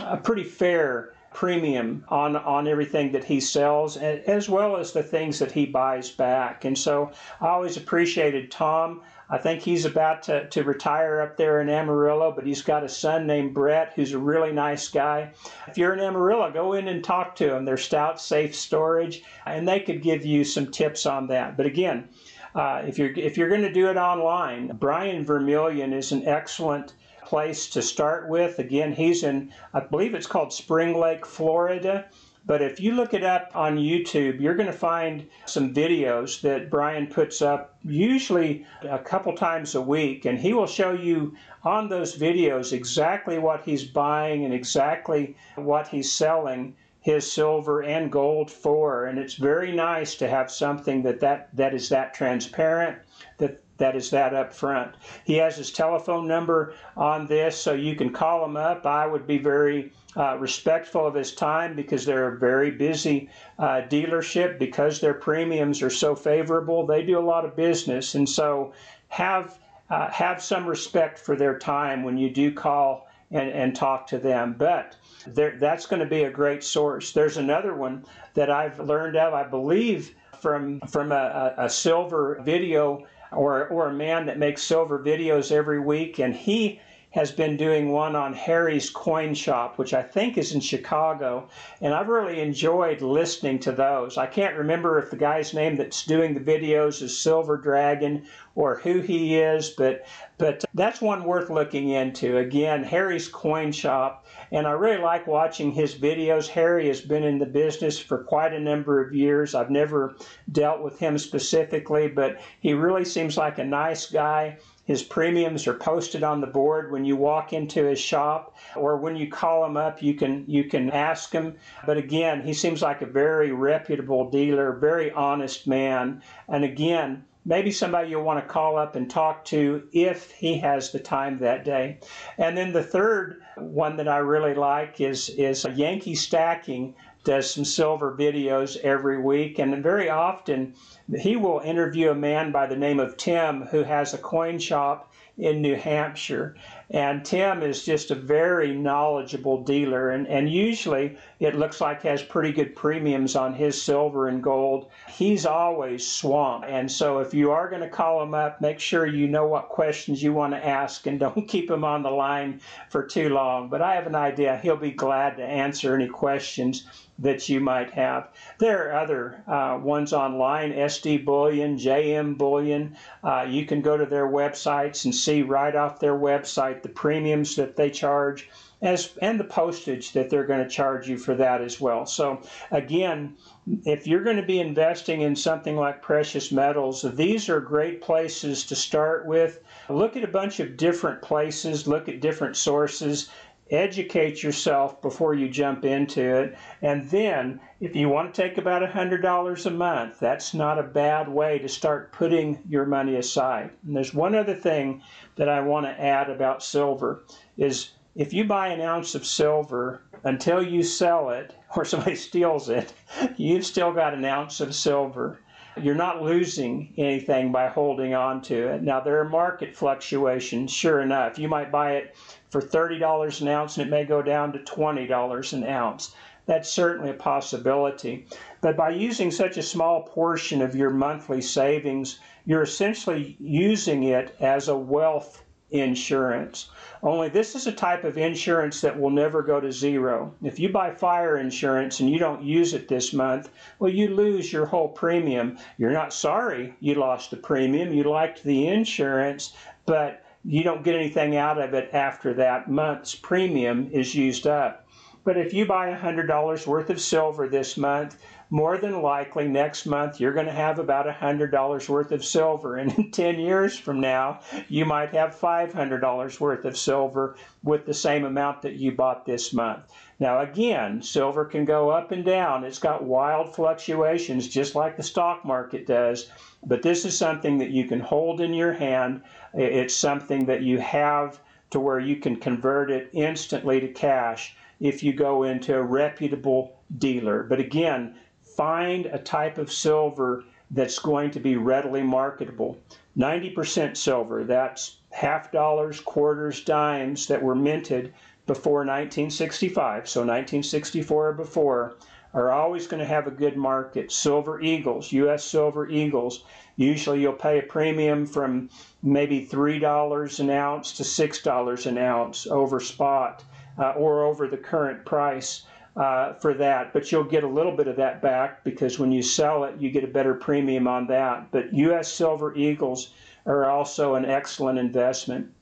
a 0.02 0.16
pretty 0.16 0.44
fair 0.44 1.14
premium 1.34 2.04
on 2.08 2.36
on 2.36 2.68
everything 2.68 3.10
that 3.10 3.24
he 3.24 3.40
sells 3.40 3.96
as 3.96 4.48
well 4.48 4.76
as 4.76 4.92
the 4.92 5.02
things 5.02 5.40
that 5.40 5.50
he 5.50 5.66
buys 5.66 6.10
back. 6.10 6.64
And 6.64 6.78
so 6.78 7.10
i 7.40 7.48
always 7.48 7.76
appreciated 7.76 8.50
tom. 8.52 9.02
I 9.28 9.38
think 9.38 9.62
he's 9.62 9.84
about 9.84 10.22
to, 10.24 10.48
to 10.50 10.62
retire 10.62 11.20
up 11.20 11.36
there 11.36 11.60
in 11.60 11.68
amarillo 11.68 12.30
but 12.30 12.46
he's 12.46 12.62
got 12.62 12.84
a 12.84 12.88
son 12.88 13.26
named 13.26 13.52
brett 13.52 13.92
who's 13.96 14.12
a 14.12 14.18
really 14.18 14.52
nice 14.52 14.88
guy. 14.88 15.32
If 15.66 15.76
you're 15.76 15.92
in 15.92 16.00
amarillo 16.00 16.52
go 16.52 16.74
in 16.74 16.86
and 16.86 17.02
talk 17.02 17.34
to 17.36 17.56
him. 17.56 17.64
They're 17.64 17.76
stout 17.76 18.20
safe 18.20 18.54
storage 18.54 19.24
and 19.44 19.66
they 19.66 19.80
could 19.80 20.02
give 20.02 20.24
you 20.24 20.44
some 20.44 20.70
tips 20.70 21.04
on 21.04 21.26
that. 21.28 21.56
But 21.56 21.66
again 21.66 22.08
uh, 22.54 22.82
if 22.86 22.96
you're 22.96 23.12
if 23.14 23.36
you're 23.36 23.48
going 23.48 23.62
to 23.62 23.72
do 23.72 23.88
it 23.88 23.96
online 23.96 24.68
brian 24.78 25.24
vermillion 25.24 25.92
is 25.92 26.12
an 26.12 26.24
excellent 26.28 26.94
place 27.26 27.68
to 27.70 27.82
start 27.82 28.28
with. 28.28 28.58
Again, 28.58 28.92
he's 28.92 29.22
in, 29.22 29.52
I 29.72 29.80
believe 29.80 30.14
it's 30.14 30.26
called 30.26 30.52
Spring 30.52 30.98
Lake, 30.98 31.24
Florida. 31.26 32.06
But 32.46 32.60
if 32.60 32.78
you 32.78 32.92
look 32.92 33.14
it 33.14 33.24
up 33.24 33.50
on 33.54 33.78
YouTube, 33.78 34.38
you're 34.38 34.54
going 34.54 34.66
to 34.66 34.72
find 34.72 35.26
some 35.46 35.72
videos 35.72 36.42
that 36.42 36.68
Brian 36.68 37.06
puts 37.06 37.40
up, 37.40 37.78
usually 37.82 38.66
a 38.82 38.98
couple 38.98 39.34
times 39.34 39.74
a 39.74 39.80
week, 39.80 40.26
and 40.26 40.38
he 40.38 40.52
will 40.52 40.66
show 40.66 40.92
you 40.92 41.34
on 41.62 41.88
those 41.88 42.18
videos 42.18 42.74
exactly 42.74 43.38
what 43.38 43.64
he's 43.64 43.84
buying 43.84 44.44
and 44.44 44.52
exactly 44.52 45.36
what 45.54 45.88
he's 45.88 46.12
selling 46.12 46.76
his 47.00 47.30
silver 47.30 47.82
and 47.82 48.12
gold 48.12 48.50
for. 48.50 49.06
And 49.06 49.18
it's 49.18 49.34
very 49.34 49.72
nice 49.72 50.14
to 50.16 50.28
have 50.28 50.50
something 50.50 51.02
that, 51.02 51.20
that, 51.20 51.48
that 51.56 51.72
is 51.72 51.88
that 51.88 52.12
transparent, 52.12 52.98
that 53.38 53.63
that 53.78 53.96
is 53.96 54.10
that 54.10 54.34
up 54.34 54.52
front. 54.52 54.94
He 55.24 55.34
has 55.36 55.56
his 55.56 55.72
telephone 55.72 56.28
number 56.28 56.74
on 56.96 57.26
this, 57.26 57.60
so 57.60 57.72
you 57.72 57.96
can 57.96 58.10
call 58.10 58.44
him 58.44 58.56
up. 58.56 58.86
I 58.86 59.06
would 59.06 59.26
be 59.26 59.38
very 59.38 59.92
uh, 60.16 60.38
respectful 60.38 61.06
of 61.06 61.14
his 61.14 61.34
time 61.34 61.74
because 61.74 62.04
they're 62.04 62.34
a 62.34 62.38
very 62.38 62.70
busy 62.70 63.28
uh, 63.58 63.82
dealership 63.88 64.58
because 64.58 65.00
their 65.00 65.14
premiums 65.14 65.82
are 65.82 65.90
so 65.90 66.14
favorable. 66.14 66.86
They 66.86 67.04
do 67.04 67.18
a 67.18 67.20
lot 67.20 67.44
of 67.44 67.56
business, 67.56 68.14
and 68.14 68.28
so 68.28 68.72
have 69.08 69.58
uh, 69.90 70.10
have 70.10 70.42
some 70.42 70.66
respect 70.66 71.18
for 71.18 71.36
their 71.36 71.58
time 71.58 72.04
when 72.04 72.16
you 72.16 72.30
do 72.30 72.52
call 72.52 73.08
and, 73.30 73.50
and 73.50 73.76
talk 73.76 74.06
to 74.06 74.18
them. 74.18 74.54
But 74.56 74.96
that's 75.26 75.86
going 75.86 76.00
to 76.00 76.06
be 76.06 76.24
a 76.24 76.30
great 76.30 76.62
source. 76.64 77.12
There's 77.12 77.36
another 77.36 77.74
one 77.74 78.04
that 78.34 78.50
I've 78.50 78.78
learned 78.80 79.16
of, 79.16 79.34
I 79.34 79.44
believe, 79.44 80.14
from 80.40 80.80
from 80.82 81.12
a, 81.12 81.54
a 81.58 81.68
silver 81.68 82.40
video 82.44 83.06
or, 83.36 83.66
or 83.68 83.88
a 83.88 83.92
man 83.92 84.26
that 84.26 84.38
makes 84.38 84.62
silver 84.62 84.98
videos 84.98 85.52
every 85.52 85.80
week, 85.80 86.18
and 86.18 86.34
he 86.34 86.80
has 87.14 87.30
been 87.30 87.56
doing 87.56 87.92
one 87.92 88.16
on 88.16 88.32
Harry's 88.32 88.90
Coin 88.90 89.34
Shop, 89.34 89.78
which 89.78 89.94
I 89.94 90.02
think 90.02 90.36
is 90.36 90.52
in 90.52 90.60
Chicago, 90.60 91.48
and 91.80 91.94
I've 91.94 92.08
really 92.08 92.40
enjoyed 92.40 93.02
listening 93.02 93.60
to 93.60 93.70
those. 93.70 94.18
I 94.18 94.26
can't 94.26 94.56
remember 94.56 94.98
if 94.98 95.10
the 95.10 95.16
guy's 95.16 95.54
name 95.54 95.76
that's 95.76 96.04
doing 96.04 96.34
the 96.34 96.40
videos 96.40 97.02
is 97.02 97.16
Silver 97.16 97.56
Dragon 97.56 98.26
or 98.56 98.78
who 98.78 99.00
he 99.00 99.36
is, 99.36 99.70
but 99.70 100.04
but 100.38 100.64
that's 100.74 101.00
one 101.00 101.22
worth 101.22 101.50
looking 101.50 101.90
into. 101.90 102.38
Again, 102.38 102.82
Harry's 102.82 103.28
Coin 103.28 103.70
Shop, 103.70 104.23
and 104.52 104.66
I 104.66 104.72
really 104.72 105.02
like 105.02 105.26
watching 105.26 105.72
his 105.72 105.94
videos. 105.94 106.48
Harry 106.48 106.88
has 106.88 107.00
been 107.00 107.24
in 107.24 107.38
the 107.38 107.46
business 107.46 107.98
for 107.98 108.24
quite 108.24 108.52
a 108.52 108.60
number 108.60 109.00
of 109.00 109.14
years. 109.14 109.54
I've 109.54 109.70
never 109.70 110.16
dealt 110.52 110.82
with 110.82 110.98
him 110.98 111.18
specifically, 111.18 112.08
but 112.08 112.40
he 112.60 112.74
really 112.74 113.04
seems 113.04 113.36
like 113.36 113.58
a 113.58 113.64
nice 113.64 114.06
guy 114.06 114.58
his 114.84 115.02
premiums 115.02 115.66
are 115.66 115.74
posted 115.74 116.22
on 116.22 116.42
the 116.42 116.46
board 116.46 116.92
when 116.92 117.06
you 117.06 117.16
walk 117.16 117.54
into 117.54 117.84
his 117.84 117.98
shop 117.98 118.54
or 118.76 118.98
when 118.98 119.16
you 119.16 119.30
call 119.30 119.64
him 119.64 119.78
up, 119.78 120.02
you 120.02 120.14
can 120.14 120.44
you 120.46 120.64
can 120.64 120.90
ask 120.90 121.32
him. 121.32 121.56
But 121.86 121.96
again, 121.96 122.42
he 122.42 122.52
seems 122.52 122.82
like 122.82 123.00
a 123.00 123.06
very 123.06 123.50
reputable 123.50 124.30
dealer, 124.30 124.72
very 124.72 125.10
honest 125.10 125.66
man. 125.66 126.22
And 126.48 126.64
again, 126.64 127.24
maybe 127.44 127.70
somebody 127.70 128.10
you'll 128.10 128.22
want 128.22 128.40
to 128.40 128.52
call 128.52 128.76
up 128.76 128.96
and 128.96 129.10
talk 129.10 129.44
to 129.46 129.86
if 129.92 130.30
he 130.32 130.58
has 130.58 130.90
the 130.90 130.98
time 130.98 131.38
that 131.38 131.64
day. 131.64 131.98
And 132.38 132.56
then 132.56 132.72
the 132.72 132.82
third 132.82 133.42
one 133.56 133.96
that 133.96 134.08
I 134.08 134.18
really 134.18 134.54
like 134.54 135.00
is 135.00 135.28
is 135.30 135.64
Yankee 135.74 136.14
Stacking 136.14 136.94
does 137.24 137.50
some 137.50 137.64
silver 137.64 138.14
videos 138.18 138.76
every 138.78 139.20
week 139.20 139.58
and 139.58 139.82
very 139.82 140.10
often 140.10 140.74
he 141.18 141.36
will 141.36 141.60
interview 141.60 142.10
a 142.10 142.14
man 142.14 142.52
by 142.52 142.66
the 142.66 142.76
name 142.76 143.00
of 143.00 143.16
Tim 143.16 143.62
who 143.62 143.82
has 143.82 144.12
a 144.12 144.18
coin 144.18 144.58
shop 144.58 145.12
in 145.38 145.62
New 145.62 145.74
Hampshire. 145.74 146.54
And 146.90 147.24
Tim 147.24 147.62
is 147.62 147.84
just 147.84 148.10
a 148.10 148.14
very 148.14 148.74
knowledgeable 148.74 149.62
dealer, 149.62 150.10
and, 150.10 150.26
and 150.28 150.50
usually 150.50 151.16
it 151.40 151.54
looks 151.54 151.80
like 151.80 152.02
has 152.02 152.22
pretty 152.22 152.52
good 152.52 152.76
premiums 152.76 153.34
on 153.34 153.54
his 153.54 153.80
silver 153.80 154.28
and 154.28 154.42
gold. 154.42 154.90
He's 155.08 155.46
always 155.46 156.06
swamped. 156.06 156.68
And 156.68 156.90
so 156.90 157.20
if 157.20 157.32
you 157.32 157.50
are 157.50 157.70
going 157.70 157.82
to 157.82 157.88
call 157.88 158.22
him 158.22 158.34
up, 158.34 158.60
make 158.60 158.80
sure 158.80 159.06
you 159.06 159.26
know 159.26 159.46
what 159.46 159.70
questions 159.70 160.22
you 160.22 160.32
want 160.34 160.52
to 160.52 160.66
ask 160.66 161.06
and 161.06 161.18
don't 161.24 161.48
keep 161.48 161.70
him 161.70 161.84
on 161.84 162.02
the 162.02 162.10
line 162.10 162.60
for 162.90 163.02
too 163.02 163.30
long. 163.30 163.68
But 163.68 163.80
I 163.80 163.94
have 163.94 164.06
an 164.06 164.14
idea 164.14 164.58
he'll 164.58 164.76
be 164.76 164.90
glad 164.90 165.36
to 165.38 165.44
answer 165.44 165.94
any 165.94 166.08
questions 166.08 166.86
that 167.18 167.48
you 167.48 167.60
might 167.60 167.92
have. 167.92 168.28
There 168.58 168.88
are 168.88 169.00
other 169.00 169.42
uh, 169.46 169.78
ones 169.80 170.12
online, 170.12 170.72
SD 170.72 171.24
Bullion, 171.24 171.76
JM 171.76 172.36
Bullion. 172.36 172.96
Uh, 173.22 173.46
you 173.48 173.66
can 173.66 173.80
go 173.80 173.96
to 173.96 174.06
their 174.06 174.26
websites 174.26 175.04
and 175.04 175.14
see 175.14 175.42
right 175.42 175.74
off 175.74 176.00
their 176.00 176.18
website 176.18 176.82
the 176.82 176.88
premiums 176.88 177.56
that 177.56 177.76
they 177.76 177.90
charge 177.90 178.48
as 178.82 179.16
and 179.22 179.40
the 179.40 179.44
postage 179.44 180.12
that 180.12 180.28
they're 180.28 180.46
going 180.46 180.62
to 180.62 180.68
charge 180.68 181.08
you 181.08 181.16
for 181.16 181.34
that 181.34 181.62
as 181.62 181.80
well. 181.80 182.04
So 182.04 182.42
again, 182.70 183.36
if 183.84 184.06
you're 184.06 184.22
going 184.22 184.36
to 184.36 184.42
be 184.42 184.60
investing 184.60 185.22
in 185.22 185.34
something 185.34 185.76
like 185.76 186.02
precious 186.02 186.52
metals, 186.52 187.02
these 187.14 187.48
are 187.48 187.60
great 187.60 188.02
places 188.02 188.66
to 188.66 188.76
start 188.76 189.26
with. 189.26 189.60
Look 189.88 190.16
at 190.16 190.24
a 190.24 190.28
bunch 190.28 190.60
of 190.60 190.76
different 190.76 191.22
places, 191.22 191.88
look 191.88 192.08
at 192.08 192.20
different 192.20 192.56
sources, 192.56 193.30
educate 193.70 194.42
yourself 194.42 195.00
before 195.00 195.34
you 195.34 195.48
jump 195.48 195.84
into 195.84 196.22
it. 196.22 196.56
And 196.82 197.08
then, 197.10 197.60
if 197.80 197.96
you 197.96 198.08
want 198.08 198.34
to 198.34 198.42
take 198.42 198.58
about 198.58 198.82
$100 198.82 199.66
a 199.66 199.70
month, 199.70 200.20
that's 200.20 200.54
not 200.54 200.78
a 200.78 200.82
bad 200.82 201.28
way 201.28 201.58
to 201.58 201.68
start 201.68 202.12
putting 202.12 202.62
your 202.68 202.86
money 202.86 203.16
aside. 203.16 203.70
And 203.86 203.96
there's 203.96 204.14
one 204.14 204.34
other 204.34 204.54
thing 204.54 205.02
that 205.36 205.48
I 205.48 205.60
want 205.60 205.86
to 205.86 206.00
add 206.00 206.30
about 206.30 206.62
silver 206.62 207.24
is 207.56 207.92
if 208.14 208.32
you 208.32 208.44
buy 208.44 208.68
an 208.68 208.80
ounce 208.80 209.14
of 209.14 209.26
silver 209.26 210.02
until 210.22 210.62
you 210.62 210.82
sell 210.82 211.30
it 211.30 211.54
or 211.76 211.84
somebody 211.84 212.16
steals 212.16 212.68
it, 212.68 212.92
you've 213.36 213.66
still 213.66 213.92
got 213.92 214.14
an 214.14 214.24
ounce 214.24 214.60
of 214.60 214.74
silver. 214.74 215.40
You're 215.76 215.94
not 215.94 216.22
losing 216.22 216.92
anything 216.96 217.50
by 217.50 217.68
holding 217.68 218.14
on 218.14 218.42
to 218.42 218.68
it. 218.68 218.82
Now, 218.82 219.00
there 219.00 219.18
are 219.18 219.28
market 219.28 219.74
fluctuations, 219.74 220.72
sure 220.72 221.00
enough. 221.00 221.38
You 221.38 221.48
might 221.48 221.72
buy 221.72 221.92
it 221.92 222.14
for 222.50 222.60
$30 222.60 223.40
an 223.40 223.48
ounce 223.48 223.76
and 223.76 223.86
it 223.86 223.90
may 223.90 224.04
go 224.04 224.22
down 224.22 224.52
to 224.52 224.60
$20 224.60 225.52
an 225.52 225.64
ounce. 225.64 226.14
That's 226.46 226.70
certainly 226.70 227.10
a 227.10 227.14
possibility. 227.14 228.26
But 228.60 228.76
by 228.76 228.90
using 228.90 229.30
such 229.30 229.56
a 229.56 229.62
small 229.62 230.02
portion 230.02 230.62
of 230.62 230.76
your 230.76 230.90
monthly 230.90 231.40
savings, 231.40 232.18
you're 232.44 232.62
essentially 232.62 233.36
using 233.40 234.04
it 234.04 234.36
as 234.40 234.68
a 234.68 234.76
wealth 234.76 235.43
insurance. 235.70 236.70
Only 237.02 237.28
this 237.28 237.54
is 237.54 237.66
a 237.66 237.72
type 237.72 238.04
of 238.04 238.16
insurance 238.16 238.80
that 238.80 238.98
will 238.98 239.10
never 239.10 239.42
go 239.42 239.60
to 239.60 239.72
zero. 239.72 240.34
If 240.42 240.58
you 240.58 240.68
buy 240.68 240.92
fire 240.92 241.36
insurance 241.36 242.00
and 242.00 242.08
you 242.10 242.18
don't 242.18 242.42
use 242.42 242.74
it 242.74 242.88
this 242.88 243.12
month, 243.12 243.50
well, 243.78 243.90
you 243.90 244.08
lose 244.08 244.52
your 244.52 244.66
whole 244.66 244.88
premium. 244.88 245.58
You're 245.76 245.90
not 245.90 246.12
sorry 246.12 246.74
you 246.80 246.94
lost 246.94 247.30
the 247.30 247.36
premium. 247.36 247.92
You 247.92 248.04
liked 248.04 248.42
the 248.42 248.68
insurance, 248.68 249.52
but 249.86 250.24
you 250.44 250.62
don't 250.62 250.84
get 250.84 250.94
anything 250.94 251.36
out 251.36 251.58
of 251.58 251.74
it 251.74 251.90
after 251.92 252.34
that 252.34 252.70
month's 252.70 253.14
premium 253.14 253.88
is 253.92 254.14
used 254.14 254.46
up. 254.46 254.86
But 255.24 255.38
if 255.38 255.54
you 255.54 255.64
buy 255.64 255.90
$100 255.90 256.66
worth 256.66 256.90
of 256.90 257.00
silver 257.00 257.48
this 257.48 257.78
month, 257.78 258.18
more 258.54 258.78
than 258.78 259.02
likely 259.02 259.48
next 259.48 259.84
month 259.84 260.20
you're 260.20 260.32
going 260.32 260.46
to 260.46 260.52
have 260.52 260.78
about 260.78 261.06
$100 261.06 261.88
worth 261.88 262.12
of 262.12 262.24
silver. 262.24 262.76
And 262.76 262.96
in 262.96 263.10
10 263.10 263.40
years 263.40 263.76
from 263.76 264.00
now, 264.00 264.42
you 264.68 264.84
might 264.84 265.12
have 265.12 265.34
$500 265.34 266.38
worth 266.38 266.64
of 266.64 266.76
silver 266.76 267.34
with 267.64 267.84
the 267.84 267.92
same 267.92 268.24
amount 268.24 268.62
that 268.62 268.74
you 268.76 268.92
bought 268.92 269.26
this 269.26 269.52
month. 269.52 269.92
Now, 270.20 270.38
again, 270.38 271.02
silver 271.02 271.44
can 271.44 271.64
go 271.64 271.90
up 271.90 272.12
and 272.12 272.24
down. 272.24 272.62
It's 272.62 272.78
got 272.78 273.02
wild 273.02 273.52
fluctuations 273.52 274.46
just 274.46 274.76
like 274.76 274.96
the 274.96 275.02
stock 275.02 275.44
market 275.44 275.84
does. 275.84 276.30
But 276.64 276.82
this 276.82 277.04
is 277.04 277.18
something 277.18 277.58
that 277.58 277.70
you 277.70 277.88
can 277.88 277.98
hold 277.98 278.40
in 278.40 278.54
your 278.54 278.74
hand. 278.74 279.22
It's 279.52 279.96
something 279.96 280.46
that 280.46 280.62
you 280.62 280.78
have 280.78 281.40
to 281.70 281.80
where 281.80 281.98
you 281.98 282.18
can 282.18 282.36
convert 282.36 282.92
it 282.92 283.10
instantly 283.14 283.80
to 283.80 283.88
cash 283.88 284.54
if 284.78 285.02
you 285.02 285.12
go 285.12 285.42
into 285.42 285.76
a 285.76 285.82
reputable 285.82 286.76
dealer. 286.98 287.42
But 287.42 287.58
again, 287.58 288.14
find 288.56 289.06
a 289.06 289.18
type 289.18 289.58
of 289.58 289.72
silver 289.72 290.44
that's 290.70 290.98
going 290.98 291.30
to 291.30 291.40
be 291.40 291.56
readily 291.56 292.02
marketable. 292.02 292.78
90% 293.16 293.96
silver, 293.96 294.44
that's 294.44 294.96
half 295.10 295.52
dollars, 295.52 296.00
quarters, 296.00 296.64
dimes 296.64 297.26
that 297.28 297.42
were 297.42 297.54
minted 297.54 298.12
before 298.46 298.80
1965, 298.80 300.08
so 300.08 300.20
1964 300.20 301.28
or 301.28 301.32
before, 301.32 301.96
are 302.34 302.50
always 302.50 302.88
going 302.88 302.98
to 302.98 303.06
have 303.06 303.28
a 303.28 303.30
good 303.30 303.56
market. 303.56 304.10
Silver 304.10 304.60
Eagles, 304.60 305.12
U.S. 305.12 305.44
Silver 305.44 305.88
Eagles, 305.88 306.44
usually 306.76 307.20
you'll 307.20 307.32
pay 307.32 307.60
a 307.60 307.62
premium 307.62 308.26
from 308.26 308.68
maybe 309.02 309.46
$3 309.46 310.40
an 310.40 310.50
ounce 310.50 310.92
to 310.92 311.04
$6 311.04 311.86
an 311.86 311.98
ounce 311.98 312.46
over 312.48 312.80
spot 312.80 313.44
uh, 313.78 313.92
or 313.92 314.24
over 314.24 314.48
the 314.48 314.56
current 314.56 315.04
price 315.04 315.62
uh, 315.96 316.34
for 316.34 316.54
that, 316.54 316.92
but 316.92 317.10
you'll 317.12 317.24
get 317.24 317.44
a 317.44 317.48
little 317.48 317.76
bit 317.76 317.86
of 317.86 317.96
that 317.96 318.20
back 318.20 318.64
because 318.64 318.98
when 318.98 319.12
you 319.12 319.22
sell 319.22 319.64
it, 319.64 319.76
you 319.78 319.90
get 319.90 320.04
a 320.04 320.08
better 320.08 320.34
premium 320.34 320.88
on 320.88 321.06
that. 321.06 321.50
But 321.52 321.72
U.S. 321.72 322.10
Silver 322.12 322.54
Eagles 322.56 323.10
are 323.46 323.66
also 323.66 324.14
an 324.14 324.24
excellent 324.24 324.78
investment. 324.78 325.52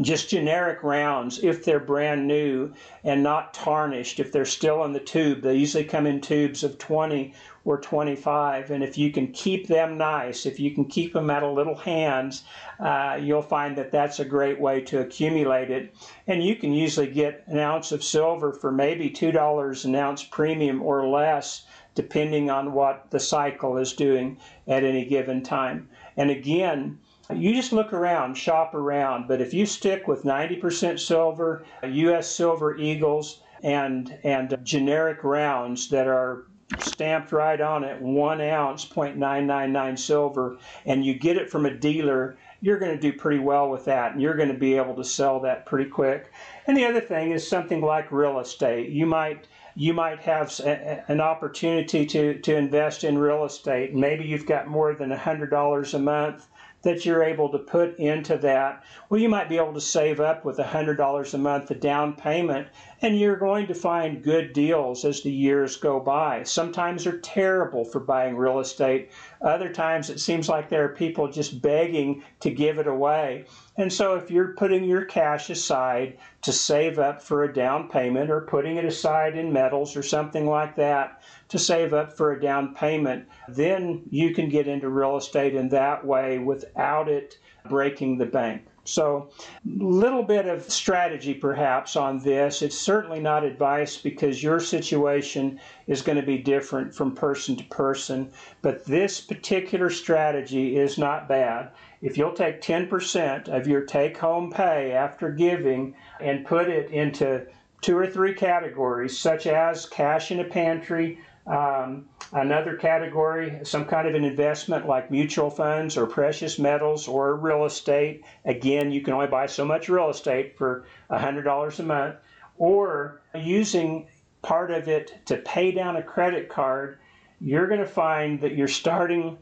Just 0.00 0.30
generic 0.30 0.82
rounds, 0.82 1.42
if 1.44 1.64
they're 1.64 1.78
brand 1.80 2.26
new 2.26 2.72
and 3.04 3.22
not 3.22 3.52
tarnished, 3.52 4.20
if 4.20 4.32
they're 4.32 4.46
still 4.46 4.84
in 4.84 4.92
the 4.92 5.00
tube, 5.00 5.42
they 5.42 5.54
usually 5.54 5.84
come 5.84 6.06
in 6.06 6.20
tubes 6.20 6.64
of 6.64 6.78
20 6.78 7.34
or 7.64 7.80
25. 7.80 8.70
And 8.70 8.82
if 8.82 8.98
you 8.98 9.12
can 9.12 9.28
keep 9.32 9.68
them 9.68 9.96
nice, 9.96 10.46
if 10.46 10.58
you 10.58 10.72
can 10.72 10.84
keep 10.84 11.12
them 11.12 11.30
at 11.30 11.42
a 11.42 11.50
little 11.50 11.76
hands, 11.76 12.44
uh, 12.80 13.18
you'll 13.20 13.42
find 13.42 13.76
that 13.78 13.92
that's 13.92 14.18
a 14.18 14.24
great 14.24 14.60
way 14.60 14.80
to 14.80 15.00
accumulate 15.00 15.70
it. 15.70 15.94
And 16.26 16.42
you 16.42 16.56
can 16.56 16.72
usually 16.72 17.06
get 17.06 17.44
an 17.46 17.58
ounce 17.58 17.92
of 17.92 18.02
silver 18.02 18.52
for 18.52 18.72
maybe 18.72 19.10
$2 19.10 19.84
an 19.84 19.94
ounce 19.94 20.24
premium 20.24 20.82
or 20.82 21.06
less, 21.06 21.64
depending 21.94 22.50
on 22.50 22.72
what 22.72 23.10
the 23.10 23.20
cycle 23.20 23.76
is 23.76 23.92
doing 23.92 24.38
at 24.66 24.82
any 24.82 25.04
given 25.04 25.42
time. 25.42 25.88
And 26.16 26.30
again, 26.30 26.98
you 27.32 27.54
just 27.54 27.72
look 27.72 27.92
around, 27.92 28.34
shop 28.34 28.74
around. 28.74 29.28
But 29.28 29.40
if 29.40 29.54
you 29.54 29.66
stick 29.66 30.08
with 30.08 30.24
90% 30.24 30.98
silver, 30.98 31.64
U.S. 31.82 32.28
Silver 32.28 32.76
Eagles, 32.76 33.40
and 33.62 34.18
and 34.24 34.58
generic 34.64 35.22
rounds 35.22 35.88
that 35.88 36.08
are 36.08 36.46
stamped 36.80 37.32
right 37.32 37.60
on 37.60 37.84
it, 37.84 38.00
one 38.00 38.40
ounce, 38.40 38.84
0.999 38.84 39.98
silver, 39.98 40.58
and 40.86 41.04
you 41.04 41.14
get 41.14 41.36
it 41.36 41.50
from 41.50 41.66
a 41.66 41.74
dealer, 41.74 42.36
you're 42.60 42.78
going 42.78 42.94
to 42.94 43.00
do 43.00 43.12
pretty 43.12 43.40
well 43.40 43.68
with 43.68 43.84
that, 43.86 44.12
and 44.12 44.22
you're 44.22 44.36
going 44.36 44.48
to 44.48 44.58
be 44.58 44.74
able 44.74 44.94
to 44.94 45.04
sell 45.04 45.40
that 45.40 45.66
pretty 45.66 45.90
quick. 45.90 46.32
And 46.66 46.76
the 46.76 46.84
other 46.84 47.00
thing 47.00 47.32
is 47.32 47.46
something 47.46 47.80
like 47.80 48.12
real 48.12 48.38
estate. 48.38 48.90
You 48.90 49.06
might 49.06 49.48
you 49.74 49.94
might 49.94 50.20
have 50.20 50.60
an 50.60 51.20
opportunity 51.20 52.04
to, 52.04 52.38
to 52.40 52.56
invest 52.56 53.04
in 53.04 53.16
real 53.16 53.44
estate. 53.44 53.94
Maybe 53.94 54.24
you've 54.24 54.46
got 54.46 54.68
more 54.68 54.94
than 54.94 55.10
$100 55.10 55.94
a 55.94 55.98
month 55.98 56.46
that 56.82 57.06
you're 57.06 57.22
able 57.22 57.48
to 57.48 57.58
put 57.58 57.96
into 57.96 58.36
that. 58.38 58.84
Well, 59.08 59.20
you 59.20 59.28
might 59.28 59.48
be 59.48 59.56
able 59.56 59.72
to 59.74 59.80
save 59.80 60.20
up 60.20 60.44
with 60.44 60.58
$100 60.58 61.34
a 61.34 61.38
month 61.38 61.70
a 61.70 61.74
down 61.74 62.14
payment, 62.14 62.68
and 63.02 63.18
you're 63.18 63.36
going 63.36 63.66
to 63.66 63.74
find 63.74 64.22
good 64.22 64.52
deals 64.52 65.04
as 65.04 65.22
the 65.22 65.30
years 65.30 65.76
go 65.76 65.98
by. 65.98 66.44
Sometimes 66.44 67.02
they're 67.02 67.18
terrible 67.18 67.84
for 67.84 67.98
buying 67.98 68.36
real 68.36 68.60
estate. 68.60 69.10
Other 69.40 69.72
times 69.72 70.08
it 70.08 70.20
seems 70.20 70.48
like 70.48 70.68
there 70.68 70.84
are 70.84 70.94
people 70.94 71.28
just 71.28 71.60
begging 71.60 72.22
to 72.40 72.50
give 72.50 72.78
it 72.78 72.86
away. 72.86 73.44
And 73.76 73.92
so 73.92 74.14
if 74.14 74.30
you're 74.30 74.54
putting 74.54 74.84
your 74.84 75.04
cash 75.04 75.50
aside 75.50 76.16
to 76.42 76.52
save 76.52 77.00
up 77.00 77.20
for 77.20 77.42
a 77.42 77.52
down 77.52 77.88
payment 77.88 78.30
or 78.30 78.42
putting 78.42 78.76
it 78.76 78.84
aside 78.84 79.36
in 79.36 79.52
metals 79.52 79.96
or 79.96 80.02
something 80.02 80.46
like 80.46 80.76
that, 80.76 81.20
to 81.48 81.58
save 81.58 81.92
up 81.92 82.16
for 82.16 82.32
a 82.32 82.40
down 82.40 82.74
payment, 82.74 83.28
then 83.48 84.02
you 84.10 84.32
can 84.32 84.48
get 84.48 84.68
into 84.68 84.88
real 84.88 85.16
estate 85.16 85.54
in 85.54 85.68
that 85.70 86.06
way 86.06 86.38
without 86.38 87.08
it 87.08 87.38
breaking 87.68 88.18
the 88.18 88.26
bank. 88.26 88.62
So, 88.84 89.30
a 89.64 89.84
little 89.84 90.24
bit 90.24 90.46
of 90.46 90.64
strategy 90.64 91.34
perhaps 91.34 91.94
on 91.94 92.18
this. 92.18 92.62
It's 92.62 92.76
certainly 92.76 93.20
not 93.20 93.44
advice 93.44 93.96
because 93.96 94.42
your 94.42 94.58
situation 94.58 95.60
is 95.86 96.02
going 96.02 96.16
to 96.16 96.26
be 96.26 96.38
different 96.38 96.92
from 96.92 97.14
person 97.14 97.54
to 97.56 97.64
person, 97.64 98.32
but 98.60 98.84
this 98.84 99.20
particular 99.20 99.88
strategy 99.88 100.76
is 100.76 100.98
not 100.98 101.28
bad. 101.28 101.70
If 102.00 102.18
you'll 102.18 102.32
take 102.32 102.60
10% 102.60 103.46
of 103.46 103.68
your 103.68 103.82
take 103.82 104.16
home 104.16 104.50
pay 104.50 104.90
after 104.90 105.30
giving 105.30 105.94
and 106.20 106.44
put 106.44 106.68
it 106.68 106.90
into 106.90 107.46
two 107.82 107.96
or 107.96 108.08
three 108.08 108.34
categories, 108.34 109.16
such 109.16 109.46
as 109.46 109.86
cash 109.86 110.32
in 110.32 110.40
a 110.40 110.44
pantry, 110.44 111.20
um, 111.46 112.06
another 112.32 112.76
category, 112.76 113.60
some 113.62 113.84
kind 113.84 114.08
of 114.08 114.14
an 114.14 114.24
investment 114.24 114.86
like 114.86 115.10
mutual 115.10 115.50
funds 115.50 115.96
or 115.96 116.06
precious 116.06 116.58
metals 116.58 117.06
or 117.06 117.36
real 117.36 117.64
estate. 117.64 118.24
Again, 118.44 118.90
you 118.90 119.02
can 119.02 119.12
only 119.12 119.26
buy 119.26 119.46
so 119.46 119.64
much 119.64 119.88
real 119.88 120.08
estate 120.08 120.56
for 120.56 120.86
$100 121.10 121.78
a 121.78 121.82
month. 121.82 122.16
Or 122.58 123.20
using 123.34 124.06
part 124.40 124.70
of 124.70 124.88
it 124.88 125.18
to 125.26 125.36
pay 125.38 125.72
down 125.72 125.96
a 125.96 126.02
credit 126.02 126.48
card, 126.48 126.98
you're 127.40 127.66
going 127.66 127.80
to 127.80 127.86
find 127.86 128.40
that 128.40 128.54
you're 128.54 128.68
starting 128.68 129.36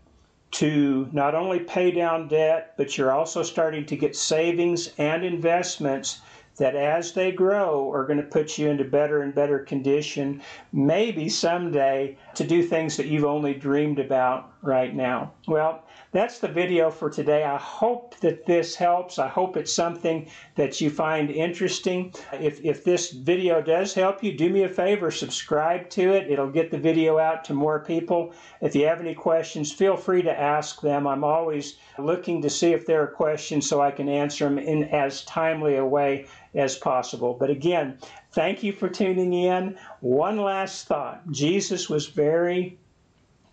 to 0.53 1.09
not 1.13 1.35
only 1.35 1.61
pay 1.61 1.93
down 1.93 2.27
debt, 2.27 2.75
but 2.77 2.99
you're 2.99 3.13
also 3.13 3.43
starting 3.43 3.87
to 3.87 3.97
get 3.97 4.17
savings 4.17 4.91
and 4.99 5.25
investments 5.25 6.23
that 6.57 6.75
as 6.75 7.13
they 7.13 7.33
grow 7.33 7.91
are 7.93 8.07
going 8.07 8.19
to 8.19 8.25
put 8.25 8.59
you 8.59 8.69
into 8.69 8.85
better 8.85 9.23
and 9.23 9.35
better 9.35 9.61
condition, 9.61 10.41
maybe 10.73 11.29
someday 11.29 12.17
to 12.35 12.45
do 12.47 12.63
things 12.63 12.97
that 12.97 13.07
you've 13.07 13.25
only 13.25 13.55
dreamed 13.55 13.99
about 13.99 14.50
right 14.63 14.95
now. 14.95 15.33
Well, 15.49 15.85
that's 16.13 16.39
the 16.39 16.49
video 16.49 16.91
for 16.91 17.09
today. 17.09 17.45
I 17.45 17.57
hope 17.57 18.19
that 18.21 18.45
this 18.45 18.75
helps. 18.75 19.19
I 19.19 19.29
hope 19.29 19.57
it's 19.57 19.73
something 19.73 20.29
that 20.57 20.81
you 20.81 20.91
find 20.91 21.31
interesting. 21.31 22.13
If, 22.33 22.65
if 22.65 22.85
this 22.85 23.11
video 23.11 23.63
does 23.63 23.95
help 23.95 24.23
you, 24.23 24.37
do 24.37 24.51
me 24.51 24.65
a 24.65 24.69
favor, 24.69 25.11
subscribe 25.11 25.89
to 25.91 26.13
it. 26.13 26.31
It'll 26.31 26.51
get 26.51 26.71
the 26.71 26.79
video 26.79 27.19
out 27.19 27.45
to 27.45 27.55
more 27.55 27.81
people. 27.81 28.35
If 28.61 28.75
you 28.75 28.87
have 28.87 29.01
any 29.01 29.15
questions, 29.15 29.73
feel 29.73 29.97
free 29.97 30.23
to 30.23 30.41
ask 30.41 30.81
them. 30.81 31.07
I'm 31.07 31.25
always 31.25 31.77
looking 31.99 32.43
to 32.43 32.51
see 32.51 32.73
if 32.73 32.87
there 32.87 33.03
are 33.03 33.07
questions 33.07 33.69
so 33.69 33.81
I 33.81 33.91
can 33.91 34.09
answer 34.09 34.45
them 34.45 34.59
in 34.59 34.85
as 34.85 35.25
timely 35.25 35.77
a 35.77 35.85
way 35.85 36.27
as 36.55 36.77
possible. 36.77 37.35
But 37.39 37.51
again, 37.51 37.99
thank 38.33 38.63
you 38.63 38.73
for 38.73 38.89
tuning 38.89 39.33
in. 39.33 39.79
One 40.01 40.39
last 40.39 40.87
thought. 40.87 41.23
Jesus 41.31 41.89
was 41.89 42.09
very 42.09 42.79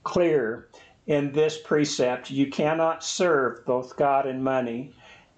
clear 0.04 0.70
in 1.08 1.32
this 1.32 1.58
precept. 1.58 2.30
You 2.30 2.48
cannot 2.48 3.04
serve 3.04 3.66
both 3.66 3.96
God 3.96 4.28
and 4.28 4.44
money. 4.44 4.94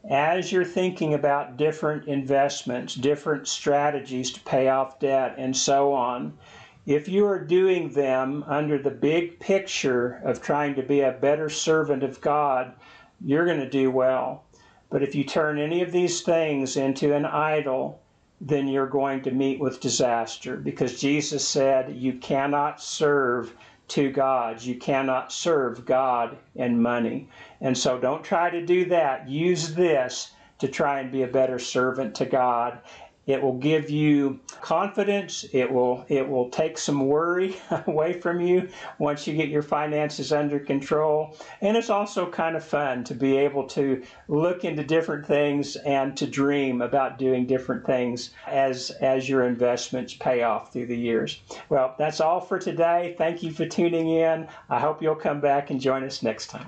As 0.10 0.52
you're 0.52 0.66
thinking 0.66 1.14
about 1.14 1.58
different 1.58 2.08
investments, 2.08 2.96
different 2.96 3.48
strategies 3.48 4.32
to 4.32 4.40
pay 4.42 4.68
off 4.68 5.00
debt, 5.00 5.36
and 5.38 5.56
so 5.56 5.94
on, 5.94 6.38
if 6.86 7.08
you 7.08 7.26
are 7.28 7.44
doing 7.44 7.92
them 7.92 8.44
under 8.48 8.80
the 8.80 8.90
big 8.90 9.40
picture 9.40 10.22
of 10.24 10.42
trying 10.42 10.74
to 10.76 10.82
be 10.82 11.02
a 11.02 11.12
better 11.12 11.50
servant 11.50 12.02
of 12.02 12.20
God, 12.20 12.74
you're 13.24 13.46
going 13.46 13.60
to 13.60 13.70
do 13.70 13.92
well. 13.92 14.46
But 14.90 15.04
if 15.04 15.14
you 15.14 15.24
turn 15.24 15.60
any 15.60 15.84
of 15.84 15.92
these 15.92 16.22
things 16.22 16.78
into 16.78 17.14
an 17.14 17.26
idol, 17.26 18.02
then 18.42 18.68
you're 18.68 18.88
going 18.88 19.22
to 19.24 19.32
meet 19.32 19.60
with 19.60 19.82
disaster 19.82 20.56
because 20.56 21.00
Jesus 21.00 21.48
said 21.48 21.96
you 21.96 22.14
cannot 22.14 22.82
serve 22.82 23.54
two 23.90 24.12
gods. 24.12 24.66
You 24.66 24.76
cannot 24.76 25.32
serve 25.32 25.86
God 25.86 26.38
and 26.56 26.82
money. 26.82 27.30
And 27.62 27.78
so 27.78 28.00
don't 28.00 28.24
try 28.24 28.50
to 28.50 28.66
do 28.66 28.86
that. 28.86 29.28
Use 29.28 29.74
this 29.76 30.32
to 30.60 30.68
try 30.68 31.00
and 31.00 31.12
be 31.12 31.24
a 31.24 31.28
better 31.28 31.60
servant 31.60 32.16
to 32.16 32.26
God 32.26 32.80
it 33.30 33.44
will 33.44 33.60
give 33.60 33.92
you 33.92 34.40
confidence. 34.60 35.46
It 35.54 35.72
will 35.72 36.04
it 36.10 36.28
will 36.28 36.50
take 36.50 36.80
some 36.80 37.06
worry 37.06 37.56
away 37.86 38.14
from 38.14 38.42
you 38.42 38.70
once 38.98 39.28
you 39.28 39.36
get 39.36 39.50
your 39.50 39.62
finances 39.62 40.34
under 40.34 40.60
control. 40.60 41.38
And 41.62 41.78
it's 41.78 41.92
also 41.92 42.28
kind 42.32 42.56
of 42.56 42.66
fun 42.66 43.04
to 43.04 43.14
be 43.14 43.38
able 43.38 43.68
to 43.68 44.02
look 44.28 44.66
into 44.66 44.84
different 44.84 45.28
things 45.28 45.76
and 45.76 46.18
to 46.18 46.26
dream 46.26 46.82
about 46.82 47.20
doing 47.20 47.46
different 47.46 47.86
things 47.86 48.32
as 48.48 48.90
as 49.00 49.30
your 49.30 49.44
investments 49.44 50.16
pay 50.16 50.42
off 50.42 50.74
through 50.74 50.88
the 50.88 50.98
years. 50.98 51.40
Well, 51.70 51.94
that's 52.00 52.20
all 52.20 52.42
for 52.42 52.58
today. 52.58 53.14
Thank 53.16 53.44
you 53.44 53.52
for 53.52 53.68
tuning 53.68 54.10
in. 54.10 54.48
I 54.72 54.80
hope 54.80 55.04
you'll 55.04 55.14
come 55.14 55.40
back 55.40 55.70
and 55.70 55.80
join 55.80 56.04
us 56.04 56.24
next 56.24 56.48
time. 56.48 56.68